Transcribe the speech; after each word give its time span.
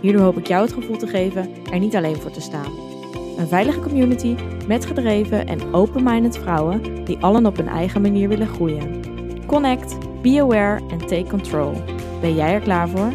Hierdoor 0.00 0.22
hoop 0.22 0.38
ik 0.38 0.46
jou 0.46 0.62
het 0.64 0.72
gevoel 0.72 0.96
te 0.96 1.06
geven 1.06 1.64
er 1.64 1.78
niet 1.78 1.96
alleen 1.96 2.16
voor 2.16 2.30
te 2.30 2.40
staan. 2.40 2.72
Een 3.38 3.48
veilige 3.48 3.80
community 3.80 4.36
met 4.66 4.86
gedreven 4.86 5.46
en 5.46 5.74
open-minded 5.74 6.38
vrouwen 6.38 7.04
die 7.04 7.18
allen 7.18 7.46
op 7.46 7.56
hun 7.56 7.68
eigen 7.68 8.02
manier 8.02 8.28
willen 8.28 8.48
groeien. 8.48 9.00
Connect, 9.46 10.22
be 10.22 10.40
aware 10.40 10.88
en 10.88 10.98
take 10.98 11.26
control. 11.28 11.72
Ben 12.20 12.34
jij 12.34 12.54
er 12.54 12.60
klaar 12.60 12.88
voor? 12.88 13.12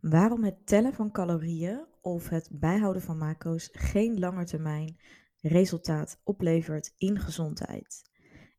Waarom 0.00 0.44
het 0.44 0.66
tellen 0.66 0.94
van 0.94 1.10
calorieën 1.10 1.84
of 2.00 2.28
het 2.28 2.48
bijhouden 2.52 3.02
van 3.02 3.18
macro's 3.18 3.68
geen 3.72 4.18
langetermijn 4.18 4.96
resultaat 5.40 6.20
oplevert 6.24 6.92
in 6.98 7.18
gezondheid. 7.18 8.10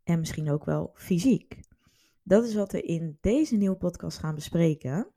En 0.03 0.19
misschien 0.19 0.51
ook 0.51 0.65
wel 0.65 0.91
fysiek. 0.93 1.66
Dat 2.27 2.43
is 2.43 2.55
wat 2.55 2.71
we 2.71 2.81
in 2.81 3.17
deze 3.21 3.55
nieuwe 3.55 3.75
podcast 3.75 4.17
gaan 4.17 4.35
bespreken. 4.35 5.11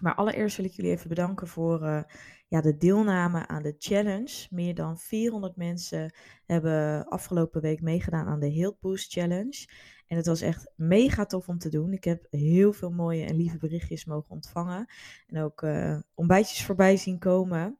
Maar 0.00 0.14
allereerst 0.14 0.56
wil 0.56 0.66
ik 0.66 0.72
jullie 0.72 0.90
even 0.90 1.08
bedanken 1.08 1.46
voor 1.46 1.82
uh, 1.82 2.02
ja, 2.48 2.60
de 2.60 2.76
deelname 2.76 3.46
aan 3.46 3.62
de 3.62 3.74
challenge. 3.78 4.46
Meer 4.50 4.74
dan 4.74 4.98
400 4.98 5.56
mensen 5.56 6.14
hebben 6.44 7.04
afgelopen 7.08 7.60
week 7.60 7.80
meegedaan 7.80 8.26
aan 8.26 8.40
de 8.40 8.52
Health 8.52 8.80
Boost 8.80 9.12
Challenge. 9.12 9.68
En 10.06 10.16
het 10.16 10.26
was 10.26 10.40
echt 10.40 10.72
mega 10.76 11.24
tof 11.24 11.48
om 11.48 11.58
te 11.58 11.68
doen. 11.68 11.92
Ik 11.92 12.04
heb 12.04 12.26
heel 12.30 12.72
veel 12.72 12.90
mooie 12.90 13.24
en 13.24 13.36
lieve 13.36 13.58
berichtjes 13.58 14.04
mogen 14.04 14.30
ontvangen. 14.30 14.86
En 15.26 15.42
ook 15.42 15.62
uh, 15.62 15.98
ontbijtjes 16.14 16.64
voorbij 16.64 16.96
zien 16.96 17.18
komen 17.18 17.78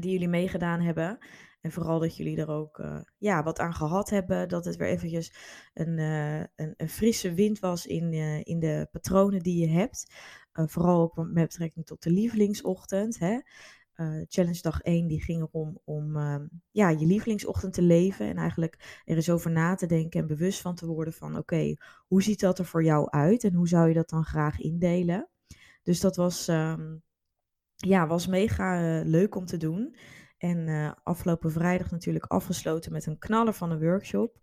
die 0.00 0.12
jullie 0.12 0.28
meegedaan 0.28 0.80
hebben. 0.80 1.18
En 1.62 1.72
vooral 1.72 1.98
dat 1.98 2.16
jullie 2.16 2.36
er 2.36 2.48
ook 2.48 2.78
uh, 2.78 3.00
ja, 3.18 3.42
wat 3.42 3.58
aan 3.58 3.74
gehad 3.74 4.10
hebben. 4.10 4.48
Dat 4.48 4.64
het 4.64 4.76
weer 4.76 4.88
eventjes 4.88 5.34
een, 5.74 5.98
uh, 5.98 6.38
een, 6.38 6.74
een, 6.76 6.88
frisse 6.88 7.34
wind 7.34 7.58
was 7.58 7.86
in, 7.86 8.12
uh, 8.12 8.40
in 8.44 8.58
de 8.58 8.88
patronen 8.90 9.40
die 9.40 9.60
je 9.60 9.68
hebt. 9.68 10.14
vooral 10.52 11.00
ook 11.00 11.16
met 11.16 11.48
betrekking 11.48 11.86
tot 11.86 12.02
de 12.02 12.10
lievelingsochtend. 12.10 13.18
Hè. 13.18 13.40
challenge 14.28 14.60
dag 14.60 14.80
1 14.80 15.06
die 15.06 15.22
ging 15.22 15.42
erom 15.42 15.80
om 15.84 16.16
ehm, 16.16 16.46
ja, 16.70 16.88
je 16.88 17.06
lievelingsochtend 17.06 17.72
te 17.72 17.82
leven. 17.82 18.28
En 18.28 18.36
eigenlijk 18.36 19.02
er 19.04 19.16
eens 19.16 19.30
over 19.30 19.50
na 19.50 19.74
te 19.74 19.86
denken 19.86 20.20
en 20.20 20.26
bewust 20.26 20.60
van 20.60 20.74
te 20.74 20.86
worden 20.86 21.14
van... 21.14 21.36
Oké, 21.36 21.76
hoe 22.06 22.22
ziet 22.22 22.40
dat 22.40 22.58
er 22.58 22.64
voor 22.64 22.84
jou 22.84 23.10
uit? 23.10 23.44
En 23.44 23.54
hoe 23.54 23.68
zou 23.68 23.88
je 23.88 23.94
dat 23.94 24.08
dan 24.08 24.24
graag 24.24 24.60
indelen? 24.60 25.28
Dus 25.82 26.00
dat 26.00 26.16
was, 26.16 26.48
um, 26.48 27.02
ja, 27.76 28.06
was 28.06 28.26
mega 28.26 29.00
leuk 29.04 29.34
om 29.34 29.46
te 29.46 29.56
doen. 29.56 29.96
En 30.42 30.66
uh, 30.68 30.92
afgelopen 31.02 31.52
vrijdag 31.52 31.90
natuurlijk 31.90 32.24
afgesloten 32.24 32.92
met 32.92 33.06
een 33.06 33.18
knaller 33.18 33.52
van 33.52 33.70
een 33.70 33.80
workshop. 33.80 34.40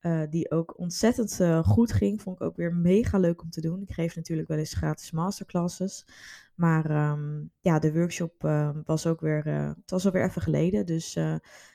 Uh, 0.00 0.22
die 0.30 0.50
ook 0.50 0.78
ontzettend 0.78 1.38
uh, 1.40 1.64
goed 1.64 1.92
ging. 1.92 2.22
Vond 2.22 2.40
ik 2.40 2.46
ook 2.46 2.56
weer 2.56 2.74
mega 2.74 3.18
leuk 3.18 3.42
om 3.42 3.50
te 3.50 3.60
doen. 3.60 3.82
Ik 3.82 3.92
geef 3.92 4.16
natuurlijk 4.16 4.48
wel 4.48 4.58
eens 4.58 4.74
gratis 4.74 5.10
masterclasses. 5.10 6.06
Maar 6.54 7.10
um, 7.10 7.50
ja, 7.60 7.78
de 7.78 7.92
workshop 7.92 8.42
was 8.84 9.06
ook 9.06 9.20
weer. 9.20 9.44
het 9.44 9.90
was 9.90 10.06
alweer 10.06 10.24
even 10.24 10.42
geleden. 10.42 10.86
Dus 10.86 11.12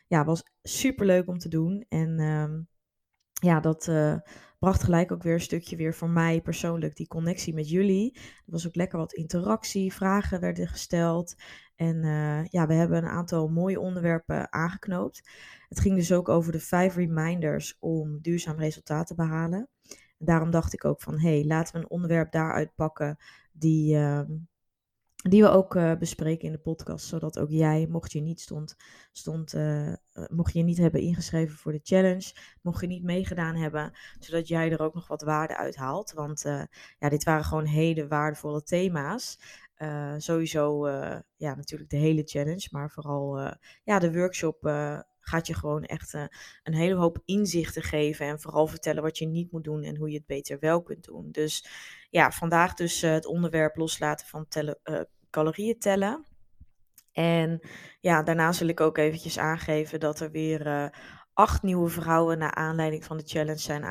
ja, 0.08 0.26
was 0.26 0.44
super 0.62 1.06
leuk 1.06 1.28
om 1.28 1.38
te 1.38 1.50
doen. 1.50 1.86
En 1.90 2.20
um, 2.20 2.68
ja, 3.34 3.60
dat 3.60 3.92
bracht 4.66 4.84
gelijk 4.84 5.12
ook 5.12 5.24
weer 5.24 5.34
een 5.34 5.42
stukje 5.42 5.76
weer 5.76 5.94
voor 5.94 6.10
mij 6.10 6.42
persoonlijk 6.42 6.96
die 6.96 7.08
connectie 7.08 7.54
met 7.54 7.70
jullie. 7.70 8.12
Er 8.16 8.52
was 8.52 8.68
ook 8.68 8.76
lekker 8.76 8.98
wat 8.98 9.14
interactie, 9.14 9.94
vragen 9.94 10.40
werden 10.40 10.68
gesteld. 10.68 11.36
En 11.76 11.96
uh, 12.04 12.46
ja, 12.46 12.68
we 12.68 12.74
hebben 12.74 12.98
een 12.98 13.10
aantal 13.10 13.48
mooie 13.48 13.80
onderwerpen 13.80 14.54
aangeknoopt. 14.54 15.30
Het 15.70 15.80
ging 15.80 15.96
dus 15.96 16.12
ook 16.12 16.30
over 16.30 16.52
de 16.52 16.60
vijf 16.60 16.96
reminders 16.96 17.78
om 17.80 18.22
duurzaam 18.22 18.58
resultaat 18.58 19.08
te 19.08 19.16
behalen. 19.16 19.70
En 20.18 20.26
daarom 20.26 20.52
dacht 20.52 20.74
ik 20.74 20.86
ook 20.86 21.02
van, 21.02 21.20
hé, 21.20 21.36
hey, 21.36 21.46
laten 21.46 21.74
we 21.74 21.80
een 21.80 21.90
onderwerp 21.90 22.32
daaruit 22.32 22.76
pakken 22.76 23.18
die, 23.52 23.96
uh, 23.96 24.22
die 25.30 25.42
we 25.42 25.50
ook 25.50 25.76
uh, 25.76 25.96
bespreken 25.96 26.46
in 26.46 26.52
de 26.52 26.60
podcast. 26.60 27.06
Zodat 27.06 27.40
ook 27.40 27.50
jij, 27.50 27.88
mocht 27.90 28.12
je 28.12 28.22
niet, 28.22 28.42
stond, 28.42 28.76
stond, 29.12 29.54
uh, 29.54 29.94
mocht 30.28 30.54
je 30.54 30.64
niet 30.64 30.78
hebben 30.78 31.02
ingeschreven 31.02 31.58
voor 31.58 31.72
de 31.72 31.80
challenge, 31.84 32.34
mocht 32.62 32.82
je 32.82 32.88
niet 32.88 33.04
meegedaan 33.04 33.56
hebben, 33.56 33.92
zodat 34.20 34.48
jij 34.48 34.72
er 34.72 34.82
ook 34.82 34.94
nog 34.94 35.08
wat 35.08 35.22
waarde 35.22 35.58
uit 35.58 35.76
haalt. 35.76 36.12
Want 36.12 36.42
ja, 37.00 37.10
dit 37.10 37.24
waren 37.24 37.44
gewoon 37.44 37.66
hele 37.66 38.08
waardevolle 38.08 38.64
thema's. 38.64 39.40
Sowieso, 40.18 40.90
ja, 41.36 41.56
natuurlijk 41.56 41.90
de 41.90 41.98
hele 41.98 42.24
challenge, 42.26 42.68
maar 42.72 42.92
vooral 42.92 43.56
ja, 43.84 44.00
de 44.00 44.14
workshop 44.14 44.58
gaat 45.20 45.48
je 45.48 45.54
gewoon 45.54 45.84
echt 45.84 46.14
een 46.64 46.74
hele 46.74 46.96
hoop 46.96 47.22
inzichten 47.26 47.82
geven. 47.82 48.26
En 48.26 48.40
vooral 48.40 48.68
vertellen 48.68 49.04
wat 49.04 49.18
je 49.18 49.28
niet 49.28 49.52
moet 49.52 49.64
doen 49.64 49.84
en 49.84 49.98
hoe 49.98 50.10
je 50.10 50.18
het 50.18 50.26
beter 50.26 50.60
wel 50.60 50.82
kunt 50.84 51.04
doen. 51.04 51.32
Dus 51.32 51.68
ja, 52.10 52.32
vandaag 52.32 52.74
dus 52.74 53.02
het 53.02 53.26
onderwerp 53.26 53.76
loslaten 53.76 54.28
van 54.28 54.48
tellen, 54.48 54.80
calorieën 55.36 55.80
tellen. 55.80 56.26
En 57.12 57.60
ja, 58.00 58.24
daarna 58.24 58.52
zal 58.52 58.68
ik 58.68 58.80
ook 58.80 58.98
eventjes 58.98 59.40
aangeven 59.40 60.00
dat 60.00 60.20
er 60.20 60.32
weer 60.32 60.92
acht 61.34 61.62
nieuwe 61.62 61.90
vrouwen 61.90 62.38
naar 62.38 62.54
aanleiding 62.54 63.04
van 63.04 63.18
de 63.18 63.24
challenge 63.26 63.60
zijn 63.60 63.84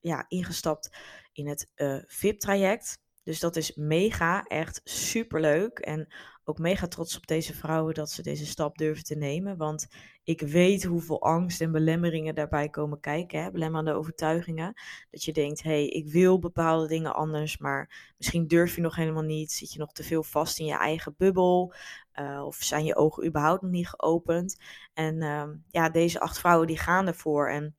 ja, 0.00 0.24
ingestapt 0.28 0.96
in 1.32 1.48
het 1.48 1.72
VIP-traject. 2.06 2.98
Dus 3.22 3.40
dat 3.40 3.56
is 3.56 3.74
mega, 3.74 4.42
echt 4.42 4.80
super 4.84 5.40
leuk. 5.40 5.78
En 5.78 6.14
ook 6.44 6.58
mega 6.58 6.88
trots 6.88 7.16
op 7.16 7.26
deze 7.26 7.54
vrouwen 7.54 7.94
dat 7.94 8.10
ze 8.10 8.22
deze 8.22 8.46
stap 8.46 8.78
durven 8.78 9.04
te 9.04 9.14
nemen. 9.14 9.56
Want 9.56 9.86
ik 10.24 10.40
weet 10.40 10.84
hoeveel 10.84 11.22
angst 11.22 11.60
en 11.60 11.72
belemmeringen 11.72 12.34
daarbij 12.34 12.68
komen 12.68 13.00
kijken. 13.00 13.42
Hè? 13.42 13.50
Belemmerende 13.50 13.92
overtuigingen. 13.92 14.74
Dat 15.10 15.24
je 15.24 15.32
denkt, 15.32 15.62
hé, 15.62 15.70
hey, 15.70 15.86
ik 15.86 16.08
wil 16.08 16.38
bepaalde 16.38 16.88
dingen 16.88 17.14
anders, 17.14 17.58
maar 17.58 18.12
misschien 18.18 18.46
durf 18.46 18.74
je 18.74 18.80
nog 18.80 18.96
helemaal 18.96 19.22
niet. 19.22 19.52
Zit 19.52 19.72
je 19.72 19.78
nog 19.78 19.92
te 19.92 20.02
veel 20.02 20.22
vast 20.22 20.58
in 20.58 20.66
je 20.66 20.76
eigen 20.76 21.14
bubbel? 21.16 21.74
Uh, 22.14 22.42
of 22.46 22.56
zijn 22.56 22.84
je 22.84 22.96
ogen 22.96 23.26
überhaupt 23.26 23.62
nog 23.62 23.70
niet 23.70 23.88
geopend? 23.88 24.56
En 24.94 25.22
uh, 25.22 25.48
ja, 25.70 25.88
deze 25.88 26.20
acht 26.20 26.38
vrouwen 26.38 26.66
die 26.66 26.78
gaan 26.78 27.06
ervoor. 27.06 27.48
En 27.48 27.76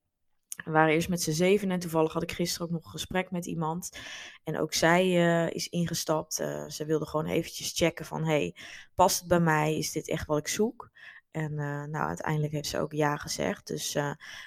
we 0.65 0.71
waren 0.71 0.93
eerst 0.93 1.09
met 1.09 1.21
z'n 1.21 1.31
zeven 1.31 1.71
en 1.71 1.79
toevallig 1.79 2.13
had 2.13 2.23
ik 2.23 2.31
gisteren 2.31 2.67
ook 2.67 2.73
nog 2.73 2.85
een 2.85 2.91
gesprek 2.91 3.31
met 3.31 3.45
iemand. 3.45 3.97
En 4.43 4.59
ook 4.59 4.73
zij 4.73 5.05
uh, 5.05 5.49
is 5.49 5.69
ingestapt. 5.69 6.39
Uh, 6.39 6.69
ze 6.69 6.85
wilde 6.85 7.05
gewoon 7.05 7.25
eventjes 7.25 7.71
checken 7.75 8.05
van, 8.05 8.25
hey, 8.25 8.55
past 8.95 9.19
het 9.19 9.27
bij 9.27 9.39
mij? 9.39 9.77
Is 9.77 9.91
dit 9.91 10.09
echt 10.09 10.27
wat 10.27 10.37
ik 10.37 10.47
zoek? 10.47 10.91
En 11.31 11.51
uh, 11.51 11.83
nou, 11.83 12.07
uiteindelijk 12.07 12.53
heeft 12.53 12.67
ze 12.67 12.79
ook 12.79 12.91
ja 12.91 13.15
gezegd. 13.17 13.67
Dus 13.67 13.97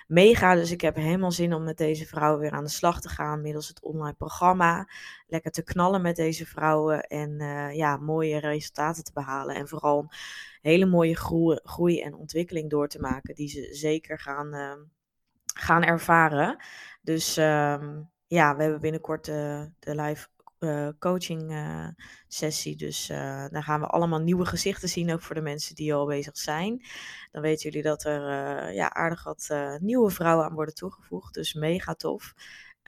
mega. 0.06 0.54
Dus 0.54 0.70
ik 0.70 0.80
heb 0.80 0.96
helemaal 0.96 1.32
zin 1.32 1.54
om 1.54 1.64
met 1.64 1.78
deze 1.78 2.06
vrouwen 2.06 2.40
weer 2.40 2.50
aan 2.50 2.64
de 2.64 2.70
slag 2.70 3.00
te 3.00 3.08
gaan. 3.08 3.40
Middels 3.40 3.68
het 3.68 3.82
online 3.82 4.16
programma. 4.16 4.88
Lekker 5.26 5.50
te 5.50 5.62
knallen 5.62 6.02
met 6.02 6.16
deze 6.16 6.46
vrouwen. 6.46 7.00
En 7.02 7.38
ja, 7.74 7.96
mooie 7.96 8.38
resultaten 8.38 9.04
te 9.04 9.12
behalen. 9.12 9.54
En 9.54 9.68
vooral 9.68 10.08
hele 10.60 10.86
mooie 10.86 11.16
groei, 11.16 11.60
groei 11.62 12.00
en 12.00 12.14
ontwikkeling 12.14 12.70
door 12.70 12.88
te 12.88 13.00
maken. 13.00 13.34
Die 13.34 13.48
ze 13.48 13.68
zeker 13.72 14.18
gaan 14.18 14.54
gaan 15.58 15.82
ervaren. 15.82 16.64
Dus 17.02 17.36
um, 17.36 18.10
ja, 18.26 18.56
we 18.56 18.62
hebben 18.62 18.80
binnenkort 18.80 19.24
de 19.24 19.70
live 19.80 20.28
uh, 20.58 20.88
coaching 20.98 21.50
uh, 21.50 21.88
sessie. 22.28 22.76
Dus 22.76 23.06
dan 23.50 23.62
gaan 23.62 23.80
we 23.80 23.86
allemaal 23.86 24.20
nieuwe 24.20 24.46
gezichten 24.46 24.88
zien, 24.88 25.12
ook 25.12 25.22
voor 25.22 25.34
de 25.34 25.40
mensen 25.40 25.74
die 25.74 25.94
al 25.94 26.06
bezig 26.06 26.36
zijn. 26.36 26.86
Dan 27.32 27.42
weten 27.42 27.62
jullie 27.62 27.82
dat 27.82 28.04
er 28.04 28.22
ja, 28.72 28.92
aardig 28.92 29.24
wat 29.24 29.54
nieuwe 29.80 30.10
vrouwen 30.10 30.46
aan 30.46 30.54
worden 30.54 30.74
toegevoegd. 30.74 31.34
Dus 31.34 31.54
mega 31.54 31.94
tof. 31.94 32.34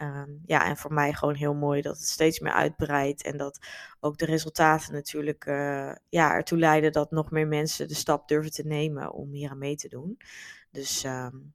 Um, 0.02 0.42
ja, 0.46 0.64
en 0.66 0.76
voor 0.76 0.92
mij 0.92 1.12
gewoon 1.12 1.34
heel 1.34 1.54
mooi 1.54 1.82
dat 1.82 1.96
het 1.96 2.08
steeds 2.08 2.40
meer 2.40 2.52
uitbreidt. 2.52 3.22
En 3.22 3.36
dat 3.36 3.66
ook 4.00 4.18
de 4.18 4.24
resultaten 4.24 4.92
natuurlijk 4.92 5.44
ja, 6.08 6.34
ertoe 6.34 6.58
leiden 6.58 6.92
dat 6.92 7.10
nog 7.10 7.30
meer 7.30 7.46
mensen 7.46 7.88
de 7.88 7.94
stap 7.94 8.28
durven 8.28 8.52
te 8.52 8.66
nemen 8.66 9.12
om 9.12 9.32
hier 9.32 9.50
aan 9.50 9.58
mee 9.58 9.76
te 9.76 9.88
doen. 9.88 10.18
Dus 10.70 11.04
um, 11.04 11.54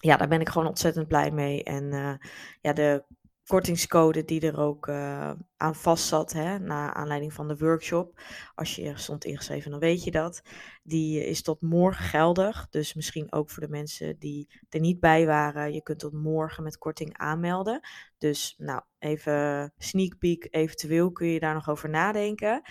ja, 0.00 0.16
daar 0.16 0.28
ben 0.28 0.40
ik 0.40 0.48
gewoon 0.48 0.68
ontzettend 0.68 1.08
blij 1.08 1.30
mee. 1.30 1.64
En 1.64 1.84
uh, 1.92 2.14
ja, 2.60 2.72
de 2.72 3.04
kortingscode 3.46 4.24
die 4.24 4.40
er 4.40 4.58
ook 4.58 4.86
uh, 4.86 5.32
aan 5.56 5.74
vast 5.74 6.06
zat, 6.06 6.32
hè, 6.32 6.58
na 6.58 6.94
aanleiding 6.94 7.32
van 7.32 7.48
de 7.48 7.56
workshop. 7.56 8.20
Als 8.54 8.74
je 8.76 8.92
stond 8.96 9.24
ingeschreven, 9.24 9.70
dan 9.70 9.80
weet 9.80 10.04
je 10.04 10.10
dat. 10.10 10.42
Die 10.82 11.26
is 11.26 11.42
tot 11.42 11.60
morgen 11.60 12.04
geldig. 12.04 12.66
Dus 12.70 12.94
misschien 12.94 13.32
ook 13.32 13.50
voor 13.50 13.62
de 13.62 13.68
mensen 13.68 14.18
die 14.18 14.48
er 14.68 14.80
niet 14.80 15.00
bij 15.00 15.26
waren. 15.26 15.72
Je 15.72 15.82
kunt 15.82 15.98
tot 15.98 16.12
morgen 16.12 16.62
met 16.62 16.78
korting 16.78 17.18
aanmelden. 17.18 17.80
Dus 18.18 18.54
nou, 18.58 18.82
even 18.98 19.72
sneak 19.78 20.18
peek. 20.18 20.48
Eventueel 20.50 21.12
kun 21.12 21.26
je 21.26 21.40
daar 21.40 21.54
nog 21.54 21.68
over 21.68 21.88
nadenken. 21.88 22.62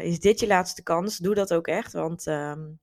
Is 0.00 0.20
dit 0.20 0.40
je 0.40 0.46
laatste 0.46 0.82
kans? 0.82 1.18
Doe 1.18 1.34
dat 1.34 1.54
ook 1.54 1.66
echt. 1.66 1.92
Want 1.92 2.26
um, 2.26 2.80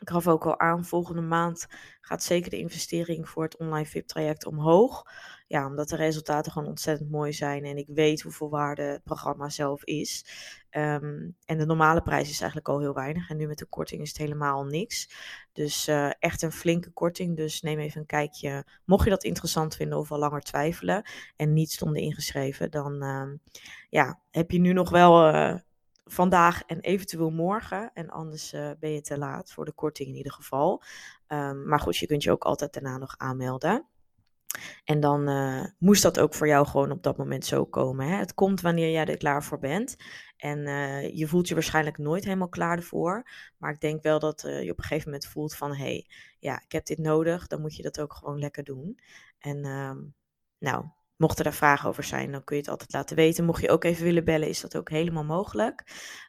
ik 0.00 0.10
gaf 0.10 0.28
ook 0.28 0.46
al 0.46 0.60
aan, 0.60 0.84
volgende 0.84 1.20
maand 1.20 1.66
gaat 2.00 2.22
zeker 2.22 2.50
de 2.50 2.58
investering 2.58 3.28
voor 3.28 3.42
het 3.42 3.56
online 3.56 3.86
VIP-traject 3.86 4.46
omhoog. 4.46 5.04
Ja, 5.46 5.66
omdat 5.66 5.88
de 5.88 5.96
resultaten 5.96 6.52
gewoon 6.52 6.68
ontzettend 6.68 7.10
mooi 7.10 7.32
zijn 7.32 7.64
en 7.64 7.76
ik 7.76 7.86
weet 7.88 8.20
hoeveel 8.20 8.50
waarde 8.50 8.82
het 8.82 9.02
programma 9.02 9.48
zelf 9.48 9.84
is. 9.84 10.24
Um, 10.70 11.36
en 11.44 11.58
de 11.58 11.66
normale 11.66 12.02
prijs 12.02 12.30
is 12.30 12.40
eigenlijk 12.40 12.68
al 12.68 12.80
heel 12.80 12.94
weinig 12.94 13.30
en 13.30 13.36
nu 13.36 13.46
met 13.46 13.58
de 13.58 13.66
korting 13.66 14.02
is 14.02 14.08
het 14.08 14.18
helemaal 14.18 14.64
niks. 14.64 15.10
Dus 15.52 15.88
uh, 15.88 16.10
echt 16.18 16.42
een 16.42 16.52
flinke 16.52 16.90
korting, 16.90 17.36
dus 17.36 17.60
neem 17.60 17.78
even 17.78 18.00
een 18.00 18.06
kijkje. 18.06 18.66
Mocht 18.84 19.04
je 19.04 19.10
dat 19.10 19.24
interessant 19.24 19.76
vinden 19.76 19.98
of 19.98 20.12
al 20.12 20.18
langer 20.18 20.40
twijfelen 20.40 21.10
en 21.36 21.52
niet 21.52 21.72
stonden 21.72 22.02
ingeschreven, 22.02 22.70
dan 22.70 23.04
uh, 23.04 23.28
ja, 23.88 24.20
heb 24.30 24.50
je 24.50 24.60
nu 24.60 24.72
nog 24.72 24.90
wel... 24.90 25.34
Uh, 25.34 25.54
vandaag 26.08 26.62
en 26.66 26.80
eventueel 26.80 27.30
morgen. 27.30 27.90
En 27.94 28.10
anders 28.10 28.52
uh, 28.54 28.70
ben 28.80 28.92
je 28.92 29.00
te 29.00 29.18
laat 29.18 29.52
voor 29.52 29.64
de 29.64 29.72
korting 29.72 30.08
in 30.08 30.16
ieder 30.16 30.32
geval. 30.32 30.82
Um, 31.28 31.68
maar 31.68 31.80
goed, 31.80 31.96
je 31.96 32.06
kunt 32.06 32.22
je 32.22 32.30
ook 32.30 32.44
altijd 32.44 32.72
daarna 32.72 32.98
nog 32.98 33.14
aanmelden. 33.16 33.86
En 34.84 35.00
dan 35.00 35.28
uh, 35.28 35.64
moest 35.78 36.02
dat 36.02 36.20
ook 36.20 36.34
voor 36.34 36.46
jou 36.46 36.66
gewoon 36.66 36.90
op 36.90 37.02
dat 37.02 37.16
moment 37.16 37.44
zo 37.44 37.64
komen. 37.64 38.06
Hè? 38.06 38.16
Het 38.16 38.34
komt 38.34 38.60
wanneer 38.60 38.90
jij 38.90 39.06
er 39.06 39.16
klaar 39.16 39.44
voor 39.44 39.58
bent. 39.58 39.96
En 40.36 40.58
uh, 40.58 41.16
je 41.16 41.26
voelt 41.26 41.48
je 41.48 41.54
waarschijnlijk 41.54 41.98
nooit 41.98 42.24
helemaal 42.24 42.48
klaar 42.48 42.76
ervoor. 42.76 43.30
Maar 43.56 43.72
ik 43.72 43.80
denk 43.80 44.02
wel 44.02 44.18
dat 44.18 44.40
je 44.40 44.70
op 44.70 44.78
een 44.78 44.84
gegeven 44.84 45.10
moment 45.10 45.26
voelt 45.26 45.54
van... 45.54 45.70
hé, 45.70 45.84
hey, 45.84 46.06
ja, 46.38 46.62
ik 46.62 46.72
heb 46.72 46.86
dit 46.86 46.98
nodig. 46.98 47.46
Dan 47.46 47.60
moet 47.60 47.76
je 47.76 47.82
dat 47.82 48.00
ook 48.00 48.12
gewoon 48.12 48.38
lekker 48.38 48.64
doen. 48.64 48.98
En 49.38 49.64
um, 49.64 50.14
nou, 50.58 50.84
Mochten 51.18 51.44
er 51.44 51.52
vragen 51.52 51.88
over 51.88 52.04
zijn, 52.04 52.32
dan 52.32 52.44
kun 52.44 52.56
je 52.56 52.62
het 52.62 52.70
altijd 52.70 52.92
laten 52.92 53.16
weten. 53.16 53.44
Mocht 53.44 53.62
je 53.62 53.70
ook 53.70 53.84
even 53.84 54.04
willen 54.04 54.24
bellen, 54.24 54.48
is 54.48 54.60
dat 54.60 54.76
ook 54.76 54.90
helemaal 54.90 55.24
mogelijk. 55.24 55.84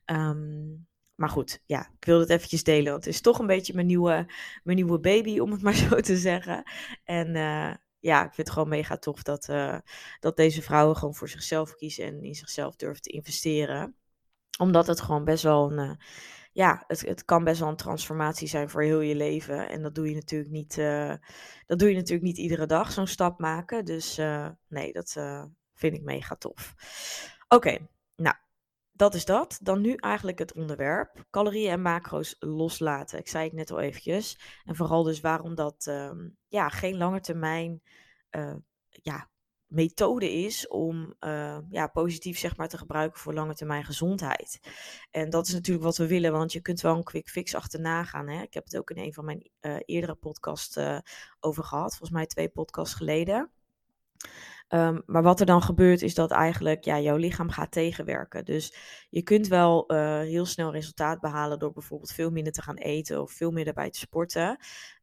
Um, 0.05 0.87
maar 1.19 1.29
goed, 1.29 1.63
ja, 1.65 1.91
ik 1.99 2.05
wilde 2.05 2.21
het 2.21 2.31
eventjes 2.31 2.63
delen. 2.63 2.91
Want 2.91 3.05
het 3.05 3.13
is 3.13 3.21
toch 3.21 3.39
een 3.39 3.47
beetje 3.47 3.73
mijn 3.73 3.87
nieuwe, 3.87 4.31
mijn 4.63 4.77
nieuwe 4.77 4.99
baby, 4.99 5.39
om 5.39 5.51
het 5.51 5.61
maar 5.67 5.73
zo 5.73 5.99
te 5.99 6.17
zeggen. 6.17 6.63
En 7.03 7.35
uh, 7.35 7.73
ja, 7.99 8.19
ik 8.19 8.33
vind 8.33 8.47
het 8.47 8.49
gewoon 8.49 8.69
mega 8.69 8.97
tof 8.97 9.23
dat, 9.23 9.47
uh, 9.49 9.77
dat 10.19 10.37
deze 10.37 10.61
vrouwen 10.61 10.95
gewoon 10.95 11.15
voor 11.15 11.29
zichzelf 11.29 11.75
kiezen 11.75 12.05
en 12.05 12.23
in 12.23 12.35
zichzelf 12.35 12.75
durven 12.75 13.01
te 13.01 13.09
investeren. 13.09 13.95
Omdat 14.59 14.87
het 14.87 15.01
gewoon 15.01 15.23
best 15.23 15.43
wel 15.43 15.71
een, 15.71 15.89
uh, 15.89 15.95
ja, 16.59 16.83
het, 16.87 17.01
het 17.01 17.25
kan 17.25 17.43
best 17.43 17.59
wel 17.59 17.69
een 17.69 17.75
transformatie 17.75 18.47
zijn 18.47 18.69
voor 18.69 18.81
heel 18.81 18.99
je 18.99 19.15
leven. 19.15 19.69
En 19.69 19.81
dat 19.81 19.95
doe 19.95 20.09
je 20.09 20.15
natuurlijk 20.15 20.51
niet, 20.51 20.77
uh, 20.77 21.13
dat 21.65 21.79
doe 21.79 21.89
je 21.89 21.95
natuurlijk 21.95 22.23
niet 22.23 22.37
iedere 22.37 22.65
dag, 22.65 22.91
zo'n 22.91 23.07
stap 23.07 23.39
maken. 23.39 23.85
Dus 23.85 24.19
uh, 24.19 24.49
nee, 24.67 24.93
dat 24.93 25.15
uh, 25.17 25.43
vind 25.73 25.93
ik 25.93 26.01
mega 26.01 26.35
tof. 26.35 26.75
Oké, 27.47 27.77
nou, 28.15 28.35
dat 28.91 29.13
is 29.13 29.25
dat. 29.25 29.59
Dan 29.61 29.81
nu 29.81 29.93
eigenlijk 29.93 30.39
het 30.39 30.53
onderwerp. 30.53 31.25
Calorieën 31.29 31.71
en 31.71 31.81
macro's 31.81 32.35
loslaten. 32.39 33.19
Ik 33.19 33.27
zei 33.27 33.43
het 33.43 33.53
net 33.53 33.71
al 33.71 33.79
eventjes. 33.79 34.39
En 34.65 34.75
vooral 34.75 35.03
dus 35.03 35.19
waarom 35.19 35.55
dat 35.55 35.85
um, 35.89 36.37
ja, 36.47 36.69
geen 36.69 36.97
lange 36.97 37.19
termijn 37.19 37.81
ja, 38.89 39.29
methode 39.69 40.31
is 40.31 40.67
om 40.67 41.13
uh, 41.19 41.57
ja, 41.69 41.87
positief 41.87 42.37
zeg 42.37 42.57
maar, 42.57 42.67
te 42.67 42.77
gebruiken 42.77 43.19
voor 43.19 43.33
lange 43.33 43.55
termijn 43.55 43.83
gezondheid. 43.83 44.59
En 45.11 45.29
dat 45.29 45.47
is 45.47 45.53
natuurlijk 45.53 45.85
wat 45.85 45.97
we 45.97 46.07
willen, 46.07 46.31
want 46.31 46.53
je 46.53 46.61
kunt 46.61 46.81
wel 46.81 46.95
een 46.95 47.03
quick 47.03 47.29
fix 47.29 47.55
achterna 47.55 48.03
gaan. 48.03 48.27
Hè? 48.27 48.41
Ik 48.41 48.53
heb 48.53 48.63
het 48.63 48.77
ook 48.77 48.89
in 48.89 49.03
een 49.03 49.13
van 49.13 49.25
mijn 49.25 49.49
uh, 49.61 49.75
eerdere 49.85 50.15
podcasts 50.15 50.77
uh, 50.77 50.97
over 51.39 51.63
gehad, 51.63 51.89
volgens 51.89 52.11
mij 52.11 52.25
twee 52.25 52.49
podcasts 52.49 52.95
geleden. 52.95 53.51
Um, 54.69 55.01
maar 55.05 55.23
wat 55.23 55.39
er 55.39 55.45
dan 55.45 55.61
gebeurt 55.61 56.01
is 56.01 56.15
dat 56.15 56.31
eigenlijk 56.31 56.83
ja, 56.83 56.99
jouw 56.99 57.15
lichaam 57.15 57.49
gaat 57.49 57.71
tegenwerken. 57.71 58.45
Dus 58.45 58.73
je 59.09 59.21
kunt 59.21 59.47
wel 59.47 59.83
heel 60.21 60.45
snel 60.45 60.71
resultaat 60.71 61.19
behalen 61.19 61.59
door 61.59 61.71
bijvoorbeeld 61.71 62.11
veel 62.11 62.31
minder 62.31 62.53
te 62.53 62.61
gaan 62.61 62.77
eten 62.77 63.21
of 63.21 63.31
veel 63.31 63.51
meer 63.51 63.67
erbij 63.67 63.89
te 63.89 63.99
sporten. 63.99 64.57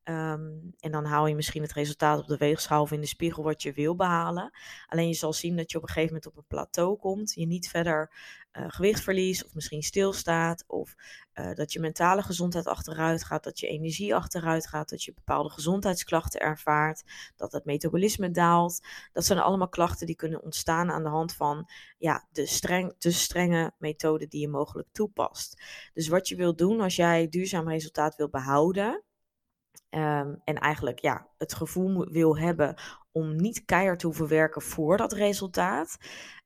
Um, 0.09 0.75
en 0.79 0.91
dan 0.91 1.05
haal 1.05 1.27
je 1.27 1.35
misschien 1.35 1.63
het 1.63 1.73
resultaat 1.73 2.19
op 2.19 2.27
de 2.27 2.37
weegschaal 2.37 2.83
of 2.83 2.93
in 2.93 3.01
de 3.01 3.07
spiegel 3.07 3.43
wat 3.43 3.63
je 3.63 3.73
wil 3.73 3.97
behalen. 3.97 4.51
Alleen 4.87 5.09
je 5.09 5.15
zal 5.15 5.33
zien 5.33 5.57
dat 5.57 5.71
je 5.71 5.77
op 5.77 5.83
een 5.83 5.89
gegeven 5.89 6.15
moment 6.15 6.27
op 6.27 6.37
een 6.37 6.47
plateau 6.49 6.99
komt. 6.99 7.33
Je 7.33 7.47
niet 7.47 7.69
verder 7.69 8.13
uh, 8.53 8.65
gewicht 8.69 9.03
verliest 9.03 9.45
of 9.45 9.55
misschien 9.55 9.83
stilstaat. 9.83 10.65
Of 10.67 10.95
uh, 11.35 11.55
dat 11.55 11.73
je 11.73 11.81
mentale 11.81 12.23
gezondheid 12.23 12.67
achteruit 12.67 13.25
gaat. 13.25 13.45
Dat 13.45 13.59
je 13.59 13.67
energie 13.67 14.15
achteruit 14.15 14.67
gaat. 14.67 14.89
Dat 14.89 15.03
je 15.03 15.15
bepaalde 15.15 15.51
gezondheidsklachten 15.51 16.41
ervaart. 16.41 17.03
Dat 17.37 17.53
het 17.53 17.65
metabolisme 17.65 18.31
daalt. 18.31 18.87
Dat 19.13 19.25
zijn 19.25 19.39
allemaal 19.39 19.69
klachten 19.69 20.07
die 20.07 20.17
kunnen 20.17 20.43
ontstaan 20.43 20.91
aan 20.91 21.03
de 21.03 21.09
hand 21.09 21.33
van 21.33 21.71
ja, 21.99 22.27
de 22.31 22.47
streng, 22.47 22.95
te 22.99 23.13
strenge 23.13 23.73
methode 23.79 24.29
die 24.29 24.41
je 24.41 24.49
mogelijk 24.49 24.89
toepast. 24.93 25.63
Dus 25.93 26.09
wat 26.09 26.29
je 26.29 26.37
wilt 26.37 26.59
doen 26.59 26.81
als 26.81 26.97
jij 26.97 27.29
duurzaam 27.29 27.69
resultaat 27.69 28.17
wil 28.17 28.29
behouden 28.29 29.05
Um, 29.97 30.41
en 30.45 30.55
eigenlijk 30.59 30.99
ja, 30.99 31.29
het 31.39 31.55
gevoel 31.55 32.09
wil 32.11 32.39
hebben 32.39 32.75
om 33.13 33.37
niet 33.37 33.65
keihard 33.65 33.99
te 33.99 34.07
hoeven 34.07 34.29
werken 34.29 34.63
voor 34.63 34.97
dat 34.97 35.13
resultaat, 35.13 35.97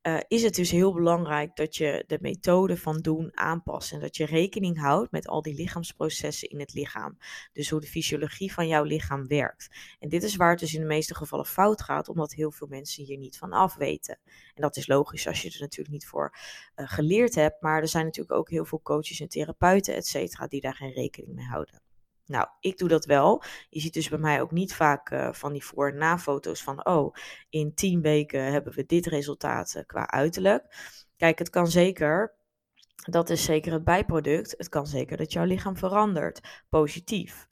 uh, 0.07 0.19
is 0.27 0.43
het 0.43 0.55
dus 0.55 0.71
heel 0.71 0.93
belangrijk 0.93 1.55
dat 1.55 1.75
je 1.75 2.03
de 2.07 2.17
methode 2.21 2.77
van 2.77 2.99
doen 2.99 3.37
aanpast. 3.37 3.91
En 3.91 3.99
dat 3.99 4.17
je 4.17 4.25
rekening 4.25 4.79
houdt 4.79 5.11
met 5.11 5.27
al 5.27 5.41
die 5.41 5.53
lichaamsprocessen 5.53 6.49
in 6.49 6.59
het 6.59 6.73
lichaam. 6.73 7.17
Dus 7.53 7.69
hoe 7.69 7.81
de 7.81 7.87
fysiologie 7.87 8.53
van 8.53 8.67
jouw 8.67 8.83
lichaam 8.83 9.27
werkt. 9.27 9.95
En 9.99 10.09
dit 10.09 10.23
is 10.23 10.35
waar 10.35 10.49
het 10.49 10.59
dus 10.59 10.73
in 10.73 10.81
de 10.81 10.87
meeste 10.87 11.15
gevallen 11.15 11.45
fout 11.45 11.81
gaat, 11.81 12.09
omdat 12.09 12.33
heel 12.33 12.51
veel 12.51 12.67
mensen 12.67 13.03
hier 13.03 13.17
niet 13.17 13.37
van 13.37 13.51
af 13.51 13.75
weten. 13.75 14.19
En 14.53 14.61
dat 14.61 14.75
is 14.75 14.87
logisch 14.87 15.27
als 15.27 15.41
je 15.41 15.49
er 15.49 15.59
natuurlijk 15.59 15.93
niet 15.93 16.07
voor 16.07 16.35
uh, 16.75 16.89
geleerd 16.89 17.35
hebt. 17.35 17.61
Maar 17.61 17.81
er 17.81 17.87
zijn 17.87 18.05
natuurlijk 18.05 18.35
ook 18.37 18.49
heel 18.49 18.65
veel 18.65 18.81
coaches 18.81 19.19
en 19.19 19.29
therapeuten, 19.29 19.95
et 19.95 20.07
cetera, 20.07 20.47
die 20.47 20.61
daar 20.61 20.75
geen 20.75 20.93
rekening 20.93 21.35
mee 21.35 21.45
houden. 21.45 21.81
Nou, 22.31 22.47
ik 22.59 22.77
doe 22.77 22.87
dat 22.87 23.05
wel. 23.05 23.43
Je 23.69 23.79
ziet 23.79 23.93
dus 23.93 24.09
bij 24.09 24.19
mij 24.19 24.41
ook 24.41 24.51
niet 24.51 24.73
vaak 24.73 25.11
uh, 25.11 25.33
van 25.33 25.53
die 25.53 25.65
voor- 25.65 25.89
en 25.89 25.97
na-foto's 25.97 26.63
van, 26.63 26.85
oh, 26.85 27.15
in 27.49 27.73
tien 27.73 28.01
weken 28.01 28.51
hebben 28.51 28.73
we 28.73 28.85
dit 28.85 29.05
resultaat 29.05 29.73
uh, 29.77 29.83
qua 29.85 30.07
uiterlijk. 30.07 30.63
Kijk, 31.17 31.39
het 31.39 31.49
kan 31.49 31.67
zeker, 31.67 32.35
dat 32.95 33.29
is 33.29 33.43
zeker 33.43 33.71
het 33.71 33.83
bijproduct, 33.83 34.53
het 34.57 34.69
kan 34.69 34.87
zeker 34.87 35.17
dat 35.17 35.33
jouw 35.33 35.45
lichaam 35.45 35.77
verandert, 35.77 36.63
positief. 36.69 37.47